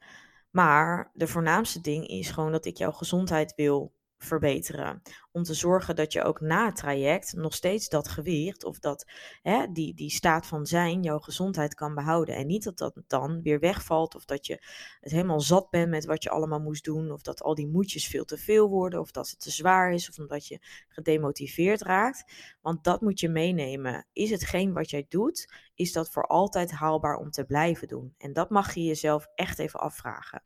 Maar 0.50 1.12
de 1.14 1.28
voornaamste 1.28 1.82
ding 1.82 2.08
is 2.08 2.30
gewoon 2.30 2.52
dat 2.52 2.66
ik 2.66 2.78
jouw 2.78 2.92
gezondheid 2.92 3.56
wil 3.56 3.94
verbeteren. 4.24 5.02
Om 5.32 5.44
te 5.44 5.54
zorgen 5.54 5.96
dat 5.96 6.14
je 6.14 6.24
ook 6.24 6.40
na 6.40 6.66
het 6.66 6.76
traject 6.76 7.34
nog 7.34 7.54
steeds 7.54 7.90
dat 7.90 8.08
gewicht 8.08 8.64
of 8.64 8.80
dat, 8.80 9.06
hè, 9.42 9.72
die, 9.72 9.94
die 9.94 10.10
staat 10.10 10.46
van 10.46 10.66
zijn, 10.66 11.04
jouw 11.04 11.20
gezondheid 11.20 11.74
kan 11.74 11.96
behouden. 11.96 12.36
En 12.36 12.48
niet 12.48 12.64
dat 12.64 12.78
dat 12.78 12.94
dan 13.08 13.42
weer 13.42 13.60
wegvalt 13.60 14.16
of 14.16 14.26
dat 14.26 14.46
je 14.46 14.64
het 15.00 15.12
helemaal 15.12 15.42
zat 15.42 15.70
bent 15.70 15.90
met 15.90 16.06
wat 16.06 16.24
je 16.24 16.30
allemaal 16.30 16.60
moest 16.60 16.84
doen. 16.84 17.12
Of 17.12 17.22
dat 17.22 17.42
al 17.42 17.56
die 17.56 17.68
moedjes 17.68 18.08
veel 18.08 18.26
te 18.26 18.38
veel 18.38 18.70
worden 18.70 19.00
of 19.00 19.12
dat 19.12 19.30
het 19.30 19.40
te 19.40 19.52
zwaar 19.52 19.92
is 19.92 20.10
of 20.10 20.18
omdat 20.20 20.48
je 20.48 20.60
gedemotiveerd 20.88 21.82
raakt. 21.82 22.34
Want 22.62 22.84
dat 22.84 23.02
moet 23.02 23.20
je 23.20 23.30
meenemen. 23.30 24.08
Is 24.14 24.30
hetgeen 24.30 24.74
wat 24.74 24.90
jij 24.90 25.06
doet, 25.10 25.54
is 25.76 25.92
dat 25.92 26.10
voor 26.10 26.28
altijd 26.28 26.72
haalbaar 26.72 27.16
om 27.16 27.32
te 27.32 27.46
blijven 27.46 27.88
doen? 27.88 28.14
En 28.18 28.34
dat 28.34 28.50
mag 28.50 28.74
je 28.74 28.84
jezelf 28.84 29.28
echt 29.36 29.60
even 29.60 29.80
afvragen. 29.80 30.44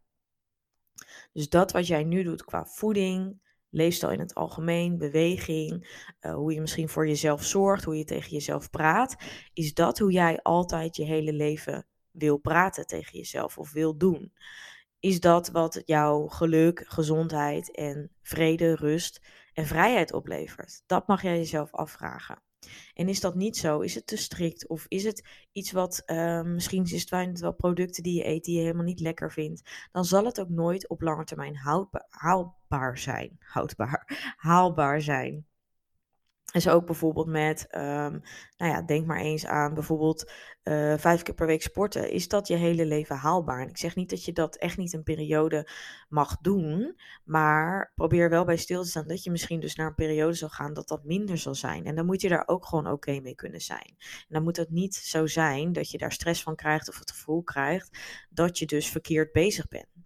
Dus 1.33 1.49
dat 1.49 1.71
wat 1.71 1.87
jij 1.87 2.03
nu 2.03 2.23
doet 2.23 2.43
qua 2.43 2.65
voeding, 2.65 3.41
leefstijl 3.73 4.11
in 4.11 4.19
het 4.19 4.35
algemeen, 4.35 4.97
beweging, 4.97 6.03
uh, 6.21 6.33
hoe 6.33 6.53
je 6.53 6.61
misschien 6.61 6.89
voor 6.89 7.07
jezelf 7.07 7.43
zorgt, 7.43 7.83
hoe 7.83 7.97
je 7.97 8.03
tegen 8.03 8.31
jezelf 8.31 8.69
praat, 8.69 9.15
is 9.53 9.73
dat 9.73 9.99
hoe 9.99 10.11
jij 10.11 10.39
altijd 10.41 10.95
je 10.95 11.03
hele 11.03 11.33
leven 11.33 11.85
wil 12.11 12.37
praten 12.37 12.87
tegen 12.87 13.17
jezelf 13.17 13.57
of 13.57 13.71
wil 13.71 13.97
doen? 13.97 14.33
Is 14.99 15.19
dat 15.19 15.49
wat 15.49 15.81
jouw 15.85 16.27
geluk, 16.27 16.83
gezondheid 16.87 17.71
en 17.71 18.11
vrede, 18.21 18.75
rust 18.75 19.21
en 19.53 19.65
vrijheid 19.65 20.13
oplevert? 20.13 20.83
Dat 20.85 21.07
mag 21.07 21.21
jij 21.21 21.37
jezelf 21.37 21.73
afvragen. 21.73 22.41
En 22.93 23.09
is 23.09 23.19
dat 23.19 23.35
niet 23.35 23.57
zo? 23.57 23.79
Is 23.79 23.95
het 23.95 24.07
te 24.07 24.17
strikt? 24.17 24.67
Of 24.67 24.85
is 24.87 25.03
het 25.03 25.27
iets 25.51 25.71
wat, 25.71 26.03
uh, 26.05 26.41
misschien 26.41 26.83
is 26.83 27.09
het 27.09 27.39
wel 27.39 27.53
producten 27.53 28.03
die 28.03 28.17
je 28.17 28.27
eet 28.27 28.43
die 28.43 28.55
je 28.55 28.61
helemaal 28.61 28.83
niet 28.83 28.99
lekker 28.99 29.31
vindt. 29.31 29.87
Dan 29.91 30.05
zal 30.05 30.25
het 30.25 30.39
ook 30.39 30.49
nooit 30.49 30.89
op 30.89 31.01
lange 31.01 31.23
termijn 31.23 31.55
haalbaar 32.09 32.97
zijn. 32.97 33.37
Houdbaar, 33.39 34.07
haalbaar 34.37 35.01
zijn. 35.01 35.45
Is 36.53 36.67
ook 36.67 36.85
bijvoorbeeld 36.85 37.27
met, 37.27 37.67
ehm, 37.69 38.19
nou 38.57 38.71
ja, 38.71 38.81
denk 38.81 39.05
maar 39.05 39.19
eens 39.19 39.45
aan 39.45 39.73
bijvoorbeeld 39.73 40.31
uh, 40.63 40.97
vijf 40.97 41.21
keer 41.21 41.33
per 41.33 41.47
week 41.47 41.61
sporten. 41.61 42.11
Is 42.11 42.27
dat 42.27 42.47
je 42.47 42.55
hele 42.55 42.85
leven 42.85 43.15
haalbaar? 43.15 43.61
En 43.61 43.69
ik 43.69 43.77
zeg 43.77 43.95
niet 43.95 44.09
dat 44.09 44.25
je 44.25 44.33
dat 44.33 44.55
echt 44.55 44.77
niet 44.77 44.93
een 44.93 45.03
periode 45.03 45.69
mag 46.09 46.37
doen, 46.41 46.99
maar 47.23 47.91
probeer 47.95 48.29
wel 48.29 48.45
bij 48.45 48.57
stil 48.57 48.83
te 48.83 48.89
staan 48.89 49.07
dat 49.07 49.23
je 49.23 49.31
misschien 49.31 49.59
dus 49.59 49.75
naar 49.75 49.87
een 49.87 49.95
periode 49.95 50.33
zal 50.33 50.49
gaan 50.49 50.73
dat 50.73 50.87
dat 50.87 51.03
minder 51.03 51.37
zal 51.37 51.55
zijn. 51.55 51.85
En 51.85 51.95
dan 51.95 52.05
moet 52.05 52.21
je 52.21 52.29
daar 52.29 52.47
ook 52.47 52.65
gewoon 52.65 52.87
oké 52.87 53.19
mee 53.19 53.35
kunnen 53.35 53.61
zijn. 53.61 53.95
En 53.97 54.27
dan 54.29 54.43
moet 54.43 54.57
het 54.57 54.69
niet 54.69 54.95
zo 54.95 55.27
zijn 55.27 55.73
dat 55.73 55.91
je 55.91 55.97
daar 55.97 56.11
stress 56.11 56.43
van 56.43 56.55
krijgt 56.55 56.89
of 56.89 56.99
het 56.99 57.11
gevoel 57.11 57.43
krijgt 57.43 57.97
dat 58.29 58.57
je 58.59 58.65
dus 58.65 58.89
verkeerd 58.89 59.31
bezig 59.31 59.67
bent. 59.67 60.02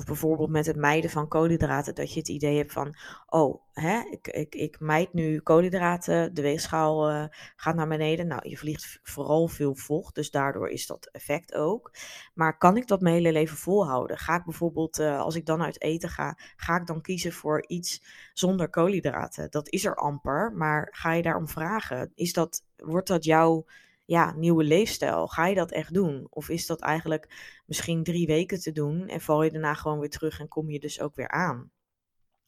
Of 0.00 0.06
bijvoorbeeld 0.06 0.50
met 0.50 0.66
het 0.66 0.76
mijden 0.76 1.10
van 1.10 1.28
koolhydraten, 1.28 1.94
dat 1.94 2.12
je 2.12 2.18
het 2.18 2.28
idee 2.28 2.56
hebt 2.56 2.72
van, 2.72 2.96
oh, 3.26 3.62
hè, 3.72 4.00
ik, 4.10 4.28
ik, 4.28 4.54
ik 4.54 4.80
mijd 4.80 5.12
nu 5.12 5.40
koolhydraten, 5.40 6.34
de 6.34 6.42
weegschaal 6.42 7.10
uh, 7.10 7.24
gaat 7.56 7.74
naar 7.74 7.88
beneden. 7.88 8.26
Nou, 8.26 8.48
je 8.48 8.56
verliest 8.56 9.00
vooral 9.02 9.48
veel 9.48 9.74
vocht, 9.74 10.14
dus 10.14 10.30
daardoor 10.30 10.68
is 10.68 10.86
dat 10.86 11.08
effect 11.12 11.54
ook. 11.54 11.90
Maar 12.34 12.58
kan 12.58 12.76
ik 12.76 12.86
dat 12.86 13.00
mijn 13.00 13.14
hele 13.14 13.32
leven 13.32 13.56
volhouden? 13.56 14.18
Ga 14.18 14.36
ik 14.36 14.44
bijvoorbeeld, 14.44 14.98
uh, 14.98 15.20
als 15.20 15.34
ik 15.34 15.46
dan 15.46 15.62
uit 15.62 15.82
eten 15.82 16.08
ga, 16.08 16.38
ga 16.56 16.76
ik 16.76 16.86
dan 16.86 17.00
kiezen 17.00 17.32
voor 17.32 17.64
iets 17.66 18.02
zonder 18.32 18.70
koolhydraten? 18.70 19.50
Dat 19.50 19.68
is 19.68 19.84
er 19.84 19.96
amper, 19.96 20.52
maar 20.52 20.88
ga 20.90 21.12
je 21.12 21.22
daarom 21.22 21.48
vragen? 21.48 22.12
Is 22.14 22.32
dat, 22.32 22.64
wordt 22.76 23.08
dat 23.08 23.24
jouw 23.24 23.64
ja, 24.10 24.32
nieuwe 24.36 24.64
leefstijl. 24.64 25.28
Ga 25.28 25.46
je 25.46 25.54
dat 25.54 25.70
echt 25.70 25.94
doen? 25.94 26.26
Of 26.30 26.48
is 26.48 26.66
dat 26.66 26.80
eigenlijk 26.80 27.60
misschien 27.66 28.02
drie 28.02 28.26
weken 28.26 28.60
te 28.60 28.72
doen 28.72 29.08
en 29.08 29.20
val 29.20 29.42
je 29.42 29.50
daarna 29.50 29.74
gewoon 29.74 29.98
weer 29.98 30.10
terug 30.10 30.40
en 30.40 30.48
kom 30.48 30.70
je 30.70 30.80
dus 30.80 31.00
ook 31.00 31.14
weer 31.14 31.28
aan? 31.28 31.70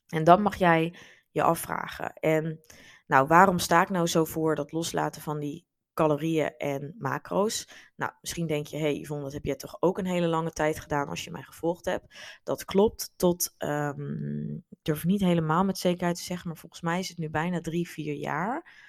En 0.06 0.24
dan 0.24 0.42
mag 0.42 0.56
jij 0.56 0.94
je 1.30 1.42
afvragen. 1.42 2.12
En 2.12 2.60
nou, 3.06 3.26
waarom 3.26 3.58
sta 3.58 3.82
ik 3.82 3.88
nou 3.88 4.06
zo 4.06 4.24
voor 4.24 4.54
dat 4.54 4.72
loslaten 4.72 5.22
van 5.22 5.38
die 5.38 5.66
calorieën 5.94 6.56
en 6.56 6.94
macro's? 6.98 7.68
Nou, 7.96 8.12
misschien 8.20 8.46
denk 8.46 8.66
je, 8.66 8.76
hey, 8.76 8.94
Yvonne, 8.94 9.24
dat 9.24 9.32
heb 9.32 9.44
je 9.44 9.56
toch 9.56 9.76
ook 9.80 9.98
een 9.98 10.06
hele 10.06 10.26
lange 10.26 10.50
tijd 10.50 10.80
gedaan 10.80 11.08
als 11.08 11.24
je 11.24 11.30
mij 11.30 11.42
gevolgd 11.42 11.84
hebt. 11.84 12.14
Dat 12.42 12.64
klopt 12.64 13.12
tot, 13.16 13.54
um, 13.58 14.64
ik 14.68 14.78
durf 14.82 15.04
niet 15.04 15.20
helemaal 15.20 15.64
met 15.64 15.78
zekerheid 15.78 16.16
te 16.16 16.22
zeggen, 16.22 16.48
maar 16.48 16.58
volgens 16.58 16.80
mij 16.80 16.98
is 16.98 17.08
het 17.08 17.18
nu 17.18 17.30
bijna 17.30 17.60
drie, 17.60 17.88
vier 17.88 18.14
jaar. 18.14 18.80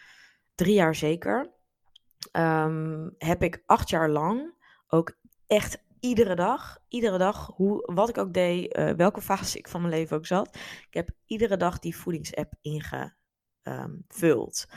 Drie 0.55 0.73
jaar 0.73 0.95
zeker. 0.95 1.61
Ehm, 2.31 3.09
heb 3.17 3.43
ik 3.43 3.63
acht 3.65 3.89
jaar 3.89 4.09
lang 4.09 4.53
ook 4.87 5.17
echt 5.47 5.83
iedere 5.99 6.35
dag, 6.35 6.77
iedere 6.87 7.17
dag, 7.17 7.51
hoe, 7.55 7.91
wat 7.93 8.09
ik 8.09 8.17
ook 8.17 8.33
deed, 8.33 8.77
uh, 8.77 8.91
welke 8.91 9.21
fase 9.21 9.57
ik 9.57 9.67
van 9.67 9.81
mijn 9.81 9.93
leven 9.93 10.17
ook 10.17 10.25
zat, 10.25 10.55
ik 10.87 10.93
heb 10.93 11.09
iedere 11.25 11.57
dag 11.57 11.79
die 11.79 11.97
voedingsapp 11.97 12.53
ingevuld. 12.61 14.67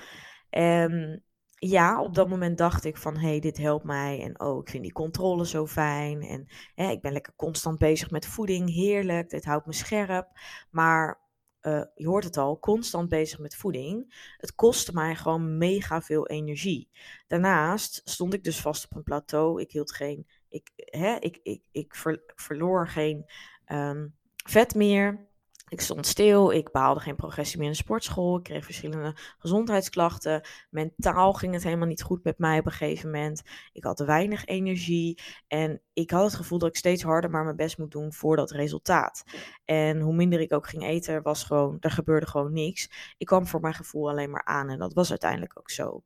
En 0.50 1.24
ja, 1.58 2.02
op 2.02 2.14
dat 2.14 2.28
moment 2.28 2.58
dacht 2.58 2.84
ik 2.84 2.96
van, 2.96 3.16
hé, 3.16 3.28
hey, 3.28 3.40
dit 3.40 3.56
helpt 3.56 3.84
mij. 3.84 4.22
En 4.22 4.40
oh, 4.40 4.60
ik 4.60 4.68
vind 4.68 4.82
die 4.82 4.92
controle 4.92 5.46
zo 5.46 5.66
fijn. 5.66 6.22
En 6.22 6.48
hè, 6.74 6.90
ik 6.90 7.00
ben 7.00 7.12
lekker 7.12 7.32
constant 7.36 7.78
bezig 7.78 8.10
met 8.10 8.26
voeding, 8.26 8.74
heerlijk. 8.74 9.30
Dit 9.30 9.44
houdt 9.44 9.66
me 9.66 9.72
scherp. 9.72 10.28
Maar 10.70 11.25
uh, 11.66 11.82
je 11.94 12.06
hoort 12.06 12.24
het 12.24 12.36
al, 12.36 12.58
constant 12.58 13.08
bezig 13.08 13.38
met 13.38 13.56
voeding. 13.56 14.14
Het 14.36 14.54
kostte 14.54 14.92
mij 14.92 15.14
gewoon 15.14 15.58
mega 15.58 16.02
veel 16.02 16.26
energie. 16.26 16.88
Daarnaast 17.26 18.00
stond 18.04 18.34
ik 18.34 18.44
dus 18.44 18.60
vast 18.60 18.84
op 18.84 18.96
een 18.96 19.02
plateau. 19.02 19.60
Ik 19.60 19.70
hield 19.70 19.92
geen, 19.92 20.26
ik, 20.48 20.70
hè, 20.76 21.16
ik, 21.16 21.40
ik, 21.42 21.62
ik 21.70 21.94
verloor 22.34 22.88
geen 22.88 23.24
um, 23.66 24.14
vet 24.44 24.74
meer. 24.74 25.26
Ik 25.68 25.80
stond 25.80 26.06
stil, 26.06 26.52
ik 26.52 26.70
behaalde 26.70 27.00
geen 27.00 27.16
progressie 27.16 27.58
meer 27.58 27.66
in 27.66 27.72
de 27.72 27.78
sportschool, 27.78 28.36
ik 28.36 28.42
kreeg 28.42 28.64
verschillende 28.64 29.16
gezondheidsklachten. 29.38 30.46
Mentaal 30.70 31.32
ging 31.32 31.52
het 31.54 31.62
helemaal 31.62 31.86
niet 31.86 32.02
goed 32.02 32.24
met 32.24 32.38
mij 32.38 32.58
op 32.58 32.66
een 32.66 32.72
gegeven 32.72 33.10
moment. 33.10 33.42
Ik 33.72 33.84
had 33.84 33.98
weinig 33.98 34.44
energie 34.44 35.22
en 35.48 35.82
ik 35.92 36.10
had 36.10 36.24
het 36.24 36.34
gevoel 36.34 36.58
dat 36.58 36.68
ik 36.68 36.76
steeds 36.76 37.02
harder 37.02 37.30
maar 37.30 37.44
mijn 37.44 37.56
best 37.56 37.78
moet 37.78 37.90
doen 37.90 38.12
voor 38.12 38.36
dat 38.36 38.50
resultaat. 38.50 39.24
En 39.64 40.00
hoe 40.00 40.14
minder 40.14 40.40
ik 40.40 40.52
ook 40.52 40.68
ging 40.68 40.82
eten, 40.82 41.22
was 41.22 41.44
gewoon, 41.44 41.76
er 41.80 41.90
gebeurde 41.90 42.26
gewoon 42.26 42.52
niks. 42.52 43.14
Ik 43.18 43.26
kwam 43.26 43.46
voor 43.46 43.60
mijn 43.60 43.74
gevoel 43.74 44.08
alleen 44.08 44.30
maar 44.30 44.44
aan 44.44 44.68
en 44.68 44.78
dat 44.78 44.92
was 44.94 45.10
uiteindelijk 45.10 45.58
ook 45.58 45.70
zo. 45.70 46.02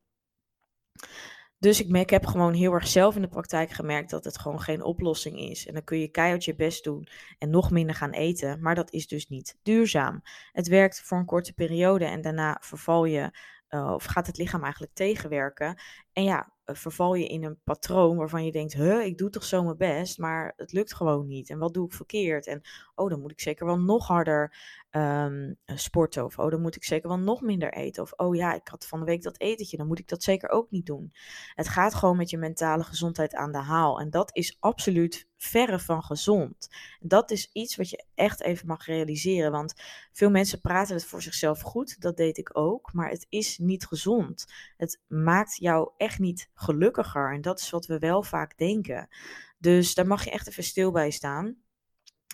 Dus 1.60 1.80
ik, 1.80 2.10
heb 2.10 2.26
gewoon 2.26 2.52
heel 2.54 2.72
erg 2.72 2.86
zelf 2.86 3.16
in 3.16 3.22
de 3.22 3.28
praktijk 3.28 3.70
gemerkt 3.70 4.10
dat 4.10 4.24
het 4.24 4.38
gewoon 4.38 4.60
geen 4.60 4.82
oplossing 4.82 5.38
is. 5.38 5.66
En 5.66 5.74
dan 5.74 5.84
kun 5.84 5.98
je 5.98 6.08
keihard 6.08 6.44
je 6.44 6.54
best 6.54 6.84
doen 6.84 7.06
en 7.38 7.50
nog 7.50 7.70
minder 7.70 7.94
gaan 7.94 8.10
eten, 8.10 8.60
maar 8.60 8.74
dat 8.74 8.92
is 8.92 9.06
dus 9.06 9.28
niet 9.28 9.58
duurzaam. 9.62 10.22
Het 10.52 10.68
werkt 10.68 11.02
voor 11.02 11.18
een 11.18 11.24
korte 11.24 11.52
periode 11.52 12.04
en 12.04 12.20
daarna 12.20 12.58
verval 12.60 13.04
je, 13.04 13.38
uh, 13.70 13.92
of 13.94 14.04
gaat 14.04 14.26
het 14.26 14.38
lichaam 14.38 14.62
eigenlijk 14.62 14.94
tegenwerken. 14.94 15.80
En 16.12 16.24
ja, 16.24 16.52
eh, 16.64 16.74
verval 16.76 17.14
je 17.14 17.26
in 17.26 17.44
een 17.44 17.60
patroon 17.64 18.16
waarvan 18.16 18.44
je 18.44 18.52
denkt, 18.52 18.72
huh, 18.72 19.04
ik 19.04 19.18
doe 19.18 19.30
toch 19.30 19.44
zo 19.44 19.62
mijn 19.62 19.76
best, 19.76 20.18
maar 20.18 20.52
het 20.56 20.72
lukt 20.72 20.94
gewoon 20.94 21.26
niet. 21.26 21.50
En 21.50 21.58
wat 21.58 21.74
doe 21.74 21.86
ik 21.86 21.92
verkeerd? 21.92 22.46
En 22.46 22.60
oh, 22.94 23.10
dan 23.10 23.20
moet 23.20 23.30
ik 23.30 23.40
zeker 23.40 23.66
wel 23.66 23.78
nog 23.78 24.06
harder 24.06 24.54
um, 24.90 25.56
sporten. 25.66 26.24
Of 26.24 26.38
oh, 26.38 26.50
dan 26.50 26.60
moet 26.60 26.76
ik 26.76 26.84
zeker 26.84 27.08
wel 27.08 27.18
nog 27.18 27.40
minder 27.40 27.72
eten. 27.72 28.02
Of 28.02 28.12
oh 28.16 28.34
ja, 28.34 28.54
ik 28.54 28.68
had 28.68 28.86
van 28.86 28.98
de 28.98 29.04
week 29.04 29.22
dat 29.22 29.40
etentje, 29.40 29.76
dan 29.76 29.86
moet 29.86 29.98
ik 29.98 30.08
dat 30.08 30.22
zeker 30.22 30.48
ook 30.48 30.70
niet 30.70 30.86
doen. 30.86 31.12
Het 31.54 31.68
gaat 31.68 31.94
gewoon 31.94 32.16
met 32.16 32.30
je 32.30 32.38
mentale 32.38 32.84
gezondheid 32.84 33.34
aan 33.34 33.52
de 33.52 33.58
haal. 33.58 34.00
En 34.00 34.10
dat 34.10 34.36
is 34.36 34.56
absoluut 34.60 35.28
verre 35.36 35.78
van 35.78 36.02
gezond. 36.02 36.68
Dat 37.00 37.30
is 37.30 37.50
iets 37.52 37.76
wat 37.76 37.90
je 37.90 38.04
echt 38.14 38.42
even 38.42 38.66
mag 38.66 38.86
realiseren. 38.86 39.50
Want 39.50 39.74
veel 40.12 40.30
mensen 40.30 40.60
praten 40.60 40.94
het 40.94 41.04
voor 41.04 41.22
zichzelf 41.22 41.60
goed. 41.60 42.00
Dat 42.00 42.16
deed 42.16 42.38
ik 42.38 42.58
ook. 42.58 42.92
Maar 42.92 43.10
het 43.10 43.26
is 43.28 43.58
niet 43.58 43.86
gezond. 43.86 44.44
Het 44.76 45.00
maakt 45.06 45.56
jou 45.56 45.90
echt 46.00 46.18
niet 46.18 46.50
gelukkiger. 46.54 47.32
En 47.32 47.40
dat 47.40 47.60
is 47.60 47.70
wat 47.70 47.86
we 47.86 47.98
wel 47.98 48.22
vaak 48.22 48.58
denken. 48.58 49.08
Dus 49.58 49.94
daar 49.94 50.06
mag 50.06 50.24
je 50.24 50.30
echt 50.30 50.48
even 50.48 50.64
stil 50.64 50.90
bij 50.90 51.10
staan. 51.10 51.56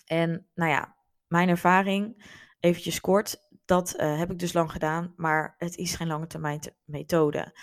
En 0.05 0.47
nou 0.53 0.71
ja, 0.71 0.95
mijn 1.27 1.49
ervaring 1.49 2.25
eventjes 2.59 2.99
kort, 2.99 3.46
dat 3.67 3.93
uh, 3.97 4.17
heb 4.17 4.31
ik 4.31 4.39
dus 4.39 4.53
lang 4.53 4.71
gedaan, 4.71 5.13
maar 5.15 5.55
het 5.57 5.77
is 5.77 5.95
geen 5.95 6.07
lange 6.07 6.27
termijn 6.27 6.59
methode. 6.85 7.53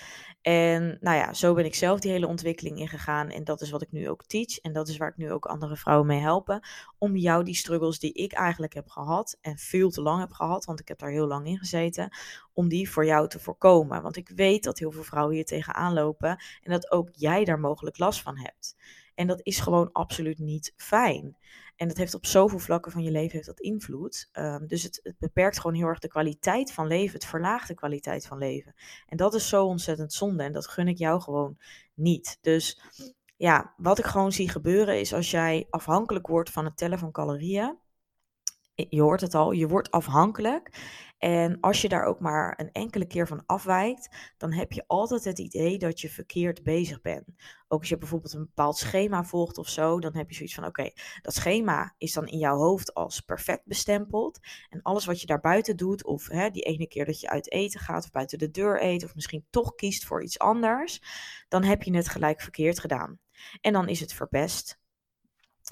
En 0.42 0.99
nou 1.00 1.16
ja, 1.16 1.32
zo 1.32 1.54
ben 1.54 1.64
ik 1.64 1.75
zelf 1.75 2.00
die 2.00 2.11
hele 2.11 2.26
ontwikkeling 2.26 2.78
ingegaan. 2.78 3.28
En 3.28 3.44
dat 3.44 3.61
is 3.61 3.70
wat 3.70 3.82
ik 3.82 3.92
nu 3.92 4.08
ook 4.08 4.25
teach. 4.25 4.58
En 4.58 4.73
dat 4.73 4.88
is 4.88 4.96
waar 4.96 5.08
ik 5.08 5.16
nu 5.16 5.32
ook 5.32 5.46
andere 5.46 5.76
vrouwen 5.76 6.06
mee 6.06 6.20
helpen. 6.20 6.61
Om 6.99 7.16
jou 7.16 7.44
die 7.44 7.54
struggles 7.54 7.99
die 7.99 8.12
ik 8.12 8.32
eigenlijk 8.32 8.75
heb 8.75 8.88
gehad. 8.88 9.38
En 9.40 9.58
veel 9.58 9.90
te 9.90 10.02
lang 10.02 10.20
heb 10.20 10.32
gehad, 10.32 10.64
want 10.64 10.80
ik 10.80 10.88
heb 10.88 10.99
daar 10.99 11.11
heel 11.11 11.26
lang 11.26 11.46
in 11.46 11.58
gezeten. 11.58 12.16
Om 12.52 12.68
die 12.68 12.90
voor 12.90 13.06
jou 13.06 13.28
te 13.28 13.38
voorkomen. 13.38 14.02
Want 14.02 14.16
ik 14.16 14.28
weet 14.28 14.64
dat 14.64 14.78
heel 14.78 14.90
veel 14.90 15.02
vrouwen 15.02 15.34
hier 15.34 15.44
tegenaan 15.44 15.92
lopen. 15.92 16.42
En 16.62 16.70
dat 16.73 16.90
ook 16.90 17.08
jij 17.12 17.44
daar 17.44 17.61
mogelijk 17.61 17.99
last 17.99 18.23
van 18.23 18.38
hebt. 18.38 18.76
En 19.14 19.26
dat 19.26 19.40
is 19.42 19.61
gewoon 19.61 19.92
absoluut 19.92 20.38
niet 20.38 20.73
fijn. 20.76 21.37
En 21.76 21.88
dat 21.88 21.96
heeft 21.96 22.14
op 22.14 22.26
zoveel 22.26 22.58
vlakken 22.58 22.92
van 22.92 23.02
je 23.02 23.10
leven 23.10 23.32
heeft 23.32 23.46
dat 23.46 23.60
invloed. 23.60 24.28
Um, 24.32 24.66
dus 24.66 24.82
het, 24.82 25.14
beperkt 25.18 25.60
gewoon 25.60 25.76
heel 25.76 25.86
erg 25.86 25.98
de 25.98 26.08
kwaliteit 26.08 26.72
van 26.72 26.86
leven. 26.86 27.14
Het 27.14 27.24
verlaagt 27.24 27.68
de 27.68 27.74
kwaliteit 27.74 28.26
van 28.26 28.38
leven. 28.38 28.74
En 29.06 29.16
dat 29.16 29.34
is 29.34 29.48
zo 29.48 29.64
ontzettend 29.64 30.12
zonde. 30.12 30.42
En 30.42 30.52
dat 30.52 30.66
gun 30.66 30.88
ik 30.88 30.98
jou 30.98 31.20
gewoon 31.20 31.58
niet. 31.94 32.38
Dus 32.40 32.80
ja, 33.36 33.74
wat 33.76 33.98
ik 33.98 34.04
gewoon 34.04 34.32
zie 34.32 34.48
gebeuren 34.48 35.00
is 35.00 35.12
als 35.12 35.30
jij 35.30 35.66
afhankelijk 35.70 36.26
wordt 36.26 36.50
van 36.50 36.64
het 36.64 36.76
tellen 36.76 36.98
van 36.98 37.12
calorieën. 37.12 37.78
Je 38.74 39.02
hoort 39.02 39.20
het 39.20 39.34
al, 39.34 39.52
je 39.52 39.68
wordt 39.68 39.90
afhankelijk. 39.90 40.70
En 41.24 41.60
als 41.60 41.80
je 41.80 41.88
daar 41.88 42.04
ook 42.04 42.20
maar 42.20 42.54
een 42.60 42.72
enkele 42.72 43.06
keer 43.06 43.26
van 43.26 43.42
afwijkt, 43.46 44.32
dan 44.36 44.52
heb 44.52 44.72
je 44.72 44.84
altijd 44.86 45.24
het 45.24 45.38
idee 45.38 45.78
dat 45.78 46.00
je 46.00 46.08
verkeerd 46.08 46.62
bezig 46.62 47.00
bent. 47.00 47.24
Ook 47.68 47.80
als 47.80 47.88
je 47.88 47.98
bijvoorbeeld 47.98 48.32
een 48.32 48.44
bepaald 48.44 48.76
schema 48.76 49.24
volgt 49.24 49.58
of 49.58 49.68
zo, 49.68 50.00
dan 50.00 50.16
heb 50.16 50.28
je 50.28 50.34
zoiets 50.34 50.54
van: 50.54 50.66
oké, 50.66 50.90
dat 51.22 51.34
schema 51.34 51.94
is 51.98 52.12
dan 52.12 52.26
in 52.26 52.38
jouw 52.38 52.56
hoofd 52.56 52.94
als 52.94 53.20
perfect 53.20 53.64
bestempeld. 53.64 54.38
En 54.68 54.82
alles 54.82 55.04
wat 55.04 55.20
je 55.20 55.26
daarbuiten 55.26 55.76
doet, 55.76 56.04
of 56.04 56.28
hè, 56.28 56.50
die 56.50 56.62
ene 56.62 56.86
keer 56.86 57.04
dat 57.04 57.20
je 57.20 57.28
uit 57.28 57.52
eten 57.52 57.80
gaat 57.80 58.04
of 58.04 58.10
buiten 58.10 58.38
de 58.38 58.50
deur 58.50 58.82
eet, 58.82 59.04
of 59.04 59.14
misschien 59.14 59.46
toch 59.50 59.74
kiest 59.74 60.04
voor 60.04 60.22
iets 60.22 60.38
anders, 60.38 61.02
dan 61.48 61.62
heb 61.62 61.82
je 61.82 61.96
het 61.96 62.08
gelijk 62.08 62.40
verkeerd 62.40 62.80
gedaan. 62.80 63.18
En 63.60 63.72
dan 63.72 63.88
is 63.88 64.00
het 64.00 64.12
verpest. 64.12 64.82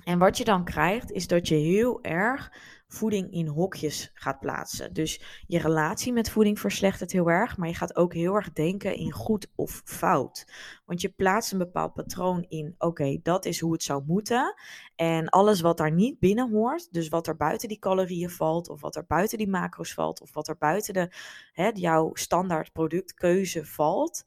En 0.05 0.19
wat 0.19 0.37
je 0.37 0.45
dan 0.45 0.65
krijgt, 0.65 1.11
is 1.11 1.27
dat 1.27 1.49
je 1.49 1.55
heel 1.55 2.03
erg 2.03 2.53
voeding 2.93 3.33
in 3.33 3.47
hokjes 3.47 4.11
gaat 4.15 4.41
plaatsen. 4.41 4.93
Dus 4.93 5.43
je 5.47 5.59
relatie 5.59 6.13
met 6.13 6.31
voeding 6.31 6.61
verslechtert 6.61 7.13
heel 7.13 7.31
erg, 7.31 7.57
maar 7.57 7.69
je 7.69 7.75
gaat 7.75 7.97
ook 7.97 8.15
heel 8.15 8.35
erg 8.35 8.53
denken 8.53 8.97
in 8.97 9.13
goed 9.13 9.47
of 9.55 9.83
fout. 9.85 10.47
Want 10.85 11.01
je 11.01 11.09
plaatst 11.09 11.53
een 11.53 11.59
bepaald 11.59 11.93
patroon 11.93 12.45
in, 12.49 12.75
oké, 12.79 13.19
dat 13.23 13.45
is 13.45 13.61
hoe 13.61 13.73
het 13.73 13.83
zou 13.83 14.03
moeten. 14.07 14.55
En 14.97 15.29
alles 15.29 15.61
wat 15.61 15.77
daar 15.77 15.93
niet 15.93 16.19
binnen 16.19 16.51
hoort, 16.51 16.93
dus 16.93 17.09
wat 17.09 17.27
er 17.27 17.37
buiten 17.37 17.69
die 17.69 17.79
calorieën 17.79 18.31
valt, 18.31 18.69
of 18.69 18.81
wat 18.81 18.97
er 18.97 19.07
buiten 19.07 19.39
die 19.39 19.49
macro's 19.49 19.95
valt, 19.95 20.21
of 20.21 20.33
wat 20.33 20.49
er 20.49 20.57
buiten 20.59 20.95
de, 20.95 21.13
hè, 21.53 21.71
jouw 21.75 22.11
standaard 22.15 22.73
productkeuze 22.73 23.67
valt, 23.67 24.25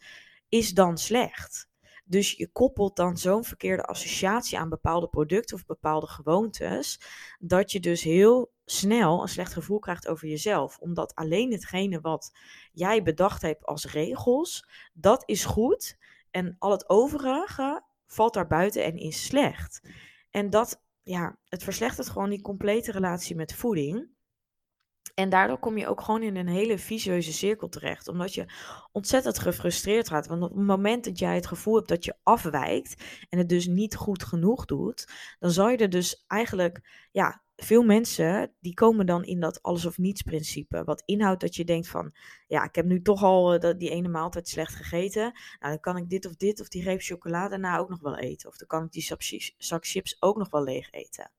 is 0.49 0.73
dan 0.73 0.97
slecht. 0.97 1.67
Dus 2.07 2.31
je 2.31 2.51
koppelt 2.51 2.95
dan 2.95 3.17
zo'n 3.17 3.43
verkeerde 3.43 3.83
associatie 3.83 4.59
aan 4.59 4.69
bepaalde 4.69 5.07
producten 5.07 5.55
of 5.55 5.65
bepaalde 5.65 6.07
gewoontes, 6.07 7.01
dat 7.39 7.71
je 7.71 7.79
dus 7.79 8.03
heel 8.03 8.53
snel 8.65 9.21
een 9.21 9.27
slecht 9.27 9.53
gevoel 9.53 9.79
krijgt 9.79 10.07
over 10.07 10.27
jezelf. 10.27 10.77
Omdat 10.77 11.15
alleen 11.15 11.51
hetgene 11.51 12.01
wat 12.01 12.37
jij 12.71 13.03
bedacht 13.03 13.41
hebt 13.41 13.65
als 13.65 13.91
regels, 13.91 14.69
dat 14.93 15.23
is 15.25 15.45
goed. 15.45 15.97
En 16.31 16.55
al 16.59 16.71
het 16.71 16.89
overige 16.89 17.83
valt 18.05 18.33
daar 18.33 18.47
buiten 18.47 18.83
en 18.83 18.97
is 18.97 19.25
slecht. 19.25 19.81
En 20.29 20.49
dat, 20.49 20.83
ja, 21.03 21.37
het 21.47 21.63
verslechtert 21.63 22.09
gewoon 22.09 22.29
die 22.29 22.41
complete 22.41 22.91
relatie 22.91 23.35
met 23.35 23.53
voeding. 23.53 24.14
En 25.13 25.29
daardoor 25.29 25.59
kom 25.59 25.77
je 25.77 25.87
ook 25.87 26.01
gewoon 26.01 26.23
in 26.23 26.35
een 26.35 26.47
hele 26.47 26.77
vicieuze 26.77 27.33
cirkel 27.33 27.69
terecht. 27.69 28.07
Omdat 28.07 28.33
je 28.33 28.45
ontzettend 28.91 29.39
gefrustreerd 29.39 30.09
gaat. 30.09 30.27
Want 30.27 30.43
op 30.43 30.49
het 30.49 30.65
moment 30.65 31.03
dat 31.03 31.19
jij 31.19 31.35
het 31.35 31.47
gevoel 31.47 31.75
hebt 31.75 31.87
dat 31.87 32.05
je 32.05 32.15
afwijkt 32.23 33.03
en 33.29 33.37
het 33.37 33.49
dus 33.49 33.67
niet 33.67 33.95
goed 33.95 34.23
genoeg 34.23 34.65
doet, 34.65 35.07
dan 35.39 35.51
zal 35.51 35.69
je 35.69 35.77
er 35.77 35.89
dus 35.89 36.23
eigenlijk, 36.27 37.07
ja, 37.11 37.43
veel 37.55 37.83
mensen 37.83 38.53
die 38.59 38.73
komen 38.73 39.05
dan 39.05 39.23
in 39.23 39.39
dat 39.39 39.61
alles 39.61 39.85
of 39.85 39.97
niets 39.97 40.21
principe. 40.21 40.83
Wat 40.83 41.03
inhoudt 41.05 41.41
dat 41.41 41.55
je 41.55 41.65
denkt 41.65 41.87
van, 41.87 42.13
ja, 42.47 42.63
ik 42.63 42.75
heb 42.75 42.85
nu 42.85 43.01
toch 43.01 43.23
al 43.23 43.63
uh, 43.63 43.73
die 43.77 43.89
ene 43.89 44.07
maaltijd 44.07 44.47
slecht 44.47 44.75
gegeten. 44.75 45.21
Nou, 45.59 45.71
dan 45.71 45.79
kan 45.79 45.97
ik 45.97 46.09
dit 46.09 46.25
of 46.25 46.35
dit 46.35 46.61
of 46.61 46.67
die 46.67 46.83
reep 46.83 47.01
chocolade 47.01 47.49
daarna 47.49 47.77
ook 47.77 47.89
nog 47.89 47.99
wel 47.99 48.17
eten. 48.17 48.49
Of 48.49 48.57
dan 48.57 48.67
kan 48.67 48.83
ik 48.83 48.91
die 48.91 49.19
zak 49.57 49.85
chips 49.85 50.21
ook 50.21 50.37
nog 50.37 50.49
wel 50.49 50.63
leeg 50.63 50.91
eten 50.91 51.31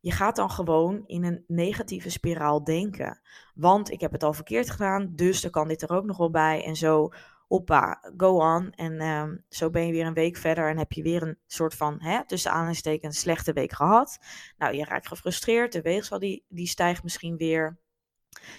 je 0.00 0.10
gaat 0.10 0.36
dan 0.36 0.50
gewoon 0.50 1.02
in 1.06 1.24
een 1.24 1.44
negatieve 1.46 2.10
spiraal 2.10 2.64
denken. 2.64 3.20
Want 3.54 3.90
ik 3.90 4.00
heb 4.00 4.12
het 4.12 4.22
al 4.22 4.32
verkeerd 4.32 4.70
gedaan, 4.70 5.12
dus 5.14 5.40
dan 5.40 5.50
kan 5.50 5.68
dit 5.68 5.82
er 5.82 5.90
ook 5.90 6.04
nog 6.04 6.16
wel 6.16 6.30
bij. 6.30 6.64
En 6.64 6.76
zo, 6.76 7.08
hoppa, 7.48 8.12
go 8.16 8.36
on. 8.36 8.72
En 8.72 8.98
ehm, 8.98 9.36
zo 9.48 9.70
ben 9.70 9.86
je 9.86 9.92
weer 9.92 10.06
een 10.06 10.14
week 10.14 10.36
verder 10.36 10.68
en 10.68 10.78
heb 10.78 10.92
je 10.92 11.02
weer 11.02 11.22
een 11.22 11.38
soort 11.46 11.74
van, 11.74 12.00
hè, 12.00 12.26
tussen 12.26 12.50
aanhalingstekens, 12.50 13.18
slechte 13.18 13.52
week 13.52 13.72
gehad. 13.72 14.18
Nou, 14.58 14.74
je 14.74 14.84
raakt 14.84 15.08
gefrustreerd, 15.08 15.72
de 15.72 15.82
weegschaal 15.82 16.18
die, 16.18 16.44
die 16.48 16.66
stijgt 16.66 17.02
misschien 17.02 17.36
weer. 17.36 17.78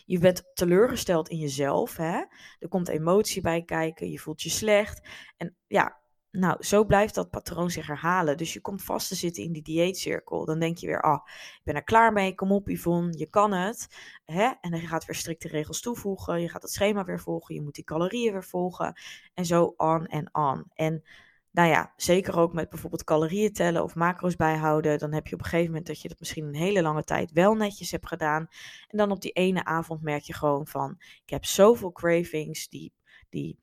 Je 0.05 0.19
bent 0.19 0.43
teleurgesteld 0.53 1.29
in 1.29 1.37
jezelf. 1.37 1.97
Hè? 1.97 2.23
Er 2.59 2.67
komt 2.69 2.87
emotie 2.87 3.41
bij 3.41 3.63
kijken. 3.63 4.09
Je 4.09 4.19
voelt 4.19 4.41
je 4.41 4.49
slecht. 4.49 5.07
En 5.37 5.55
ja, 5.67 5.99
nou, 6.31 6.63
zo 6.63 6.85
blijft 6.85 7.15
dat 7.15 7.29
patroon 7.29 7.69
zich 7.69 7.87
herhalen. 7.87 8.37
Dus 8.37 8.53
je 8.53 8.61
komt 8.61 8.83
vast 8.83 9.07
te 9.07 9.15
zitten 9.15 9.43
in 9.43 9.51
die 9.51 9.61
dieetcirkel. 9.61 10.45
Dan 10.45 10.59
denk 10.59 10.77
je 10.77 10.87
weer, 10.87 11.01
ah, 11.01 11.27
ik 11.57 11.61
ben 11.63 11.75
er 11.75 11.83
klaar 11.83 12.13
mee. 12.13 12.35
Kom 12.35 12.51
op, 12.51 12.69
Yvonne, 12.69 13.17
je 13.17 13.29
kan 13.29 13.51
het. 13.51 13.87
Hè? 14.25 14.51
En 14.61 14.71
dan 14.71 14.79
gaat 14.79 15.05
weer 15.05 15.15
strikte 15.15 15.47
regels 15.47 15.81
toevoegen. 15.81 16.41
Je 16.41 16.49
gaat 16.49 16.61
het 16.61 16.71
schema 16.71 17.05
weer 17.05 17.19
volgen. 17.19 17.55
Je 17.55 17.61
moet 17.61 17.75
die 17.75 17.83
calorieën 17.83 18.31
weer 18.31 18.43
volgen. 18.43 18.99
En 19.33 19.45
zo 19.45 19.73
on 19.77 20.05
en 20.05 20.35
on. 20.35 20.65
En 20.73 21.03
nou 21.51 21.69
ja, 21.69 21.93
zeker 21.95 22.37
ook 22.37 22.53
met 22.53 22.69
bijvoorbeeld 22.69 23.03
calorieën 23.03 23.53
tellen 23.53 23.83
of 23.83 23.95
macro's 23.95 24.35
bijhouden. 24.35 24.99
Dan 24.99 25.13
heb 25.13 25.27
je 25.27 25.33
op 25.33 25.39
een 25.39 25.45
gegeven 25.45 25.71
moment 25.71 25.87
dat 25.87 26.01
je 26.01 26.07
dat 26.07 26.19
misschien 26.19 26.45
een 26.45 26.55
hele 26.55 26.81
lange 26.81 27.03
tijd 27.03 27.31
wel 27.31 27.55
netjes 27.55 27.91
hebt 27.91 28.07
gedaan. 28.07 28.47
En 28.87 28.97
dan 28.97 29.11
op 29.11 29.21
die 29.21 29.31
ene 29.31 29.65
avond 29.65 30.01
merk 30.01 30.23
je 30.23 30.33
gewoon 30.33 30.67
van, 30.67 30.95
ik 31.23 31.29
heb 31.29 31.45
zoveel 31.45 31.91
cravings, 31.91 32.69
die... 32.69 32.93
die 33.29 33.59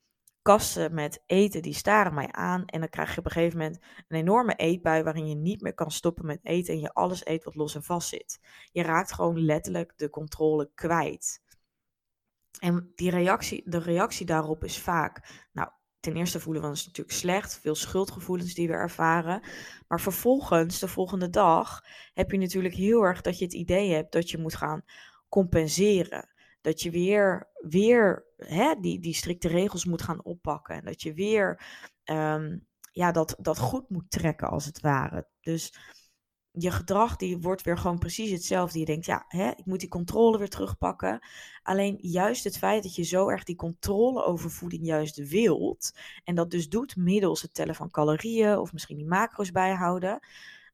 kasten 0.47 0.93
met 0.93 1.23
eten 1.25 1.61
die 1.61 1.73
staren 1.73 2.13
mij 2.13 2.31
aan. 2.31 2.65
En 2.65 2.79
dan 2.79 2.89
krijg 2.89 3.13
je 3.13 3.19
op 3.19 3.25
een 3.25 3.31
gegeven 3.31 3.57
moment 3.57 3.79
een 4.07 4.17
enorme 4.17 4.55
eetbui 4.55 5.03
waarin 5.03 5.27
je 5.27 5.35
niet 5.35 5.61
meer 5.61 5.73
kan 5.73 5.91
stoppen 5.91 6.25
met 6.25 6.39
eten 6.43 6.73
en 6.73 6.79
je 6.79 6.93
alles 6.93 7.25
eet 7.25 7.43
wat 7.43 7.55
los 7.55 7.75
en 7.75 7.83
vast 7.83 8.09
zit. 8.09 8.39
Je 8.71 8.81
raakt 8.81 9.13
gewoon 9.13 9.39
letterlijk 9.39 9.93
de 9.95 10.09
controle 10.09 10.71
kwijt. 10.73 11.41
En 12.59 12.91
die 12.95 13.09
reactie, 13.09 13.63
de 13.65 13.77
reactie 13.77 14.25
daarop 14.25 14.63
is 14.63 14.79
vaak, 14.79 15.45
nou, 15.51 15.69
ten 15.99 16.15
eerste 16.15 16.39
voelen 16.39 16.61
we 16.61 16.67
ons 16.67 16.85
natuurlijk 16.85 17.17
slecht, 17.17 17.59
veel 17.59 17.75
schuldgevoelens 17.75 18.53
die 18.53 18.67
we 18.67 18.73
ervaren. 18.73 19.41
Maar 19.87 20.01
vervolgens, 20.01 20.79
de 20.79 20.87
volgende 20.87 21.29
dag, 21.29 21.83
heb 22.13 22.31
je 22.31 22.37
natuurlijk 22.37 22.75
heel 22.75 23.01
erg 23.01 23.21
dat 23.21 23.37
je 23.37 23.45
het 23.45 23.53
idee 23.53 23.93
hebt 23.93 24.11
dat 24.11 24.29
je 24.29 24.37
moet 24.37 24.55
gaan 24.55 24.83
compenseren 25.29 26.29
dat 26.61 26.81
je 26.81 26.91
weer, 26.91 27.49
weer 27.67 28.25
hè, 28.37 28.75
die, 28.79 28.99
die 28.99 29.13
strikte 29.13 29.47
regels 29.47 29.85
moet 29.85 30.01
gaan 30.01 30.23
oppakken. 30.23 30.75
En 30.75 30.85
dat 30.85 31.01
je 31.01 31.13
weer 31.13 31.61
um, 32.05 32.67
ja, 32.91 33.11
dat, 33.11 33.35
dat 33.39 33.59
goed 33.59 33.89
moet 33.89 34.11
trekken, 34.11 34.49
als 34.49 34.65
het 34.65 34.81
ware. 34.81 35.27
Dus 35.41 35.73
je 36.51 36.71
gedrag 36.71 37.15
die 37.15 37.37
wordt 37.37 37.61
weer 37.61 37.77
gewoon 37.77 37.99
precies 37.99 38.31
hetzelfde. 38.31 38.79
Je 38.79 38.85
denkt, 38.85 39.05
ja, 39.05 39.25
hè, 39.27 39.49
ik 39.49 39.65
moet 39.65 39.79
die 39.79 39.89
controle 39.89 40.37
weer 40.37 40.49
terugpakken. 40.49 41.19
Alleen 41.63 41.97
juist 42.01 42.43
het 42.43 42.57
feit 42.57 42.83
dat 42.83 42.95
je 42.95 43.03
zo 43.03 43.29
erg 43.29 43.43
die 43.43 43.55
controle 43.55 44.23
over 44.23 44.51
voeding 44.51 44.85
juist 44.85 45.29
wilt. 45.29 45.99
En 46.23 46.35
dat 46.35 46.51
dus 46.51 46.69
doet 46.69 46.95
middels 46.95 47.41
het 47.41 47.53
tellen 47.53 47.75
van 47.75 47.89
calorieën 47.89 48.57
of 48.57 48.73
misschien 48.73 48.97
die 48.97 49.07
macro's 49.07 49.51
bijhouden. 49.51 50.19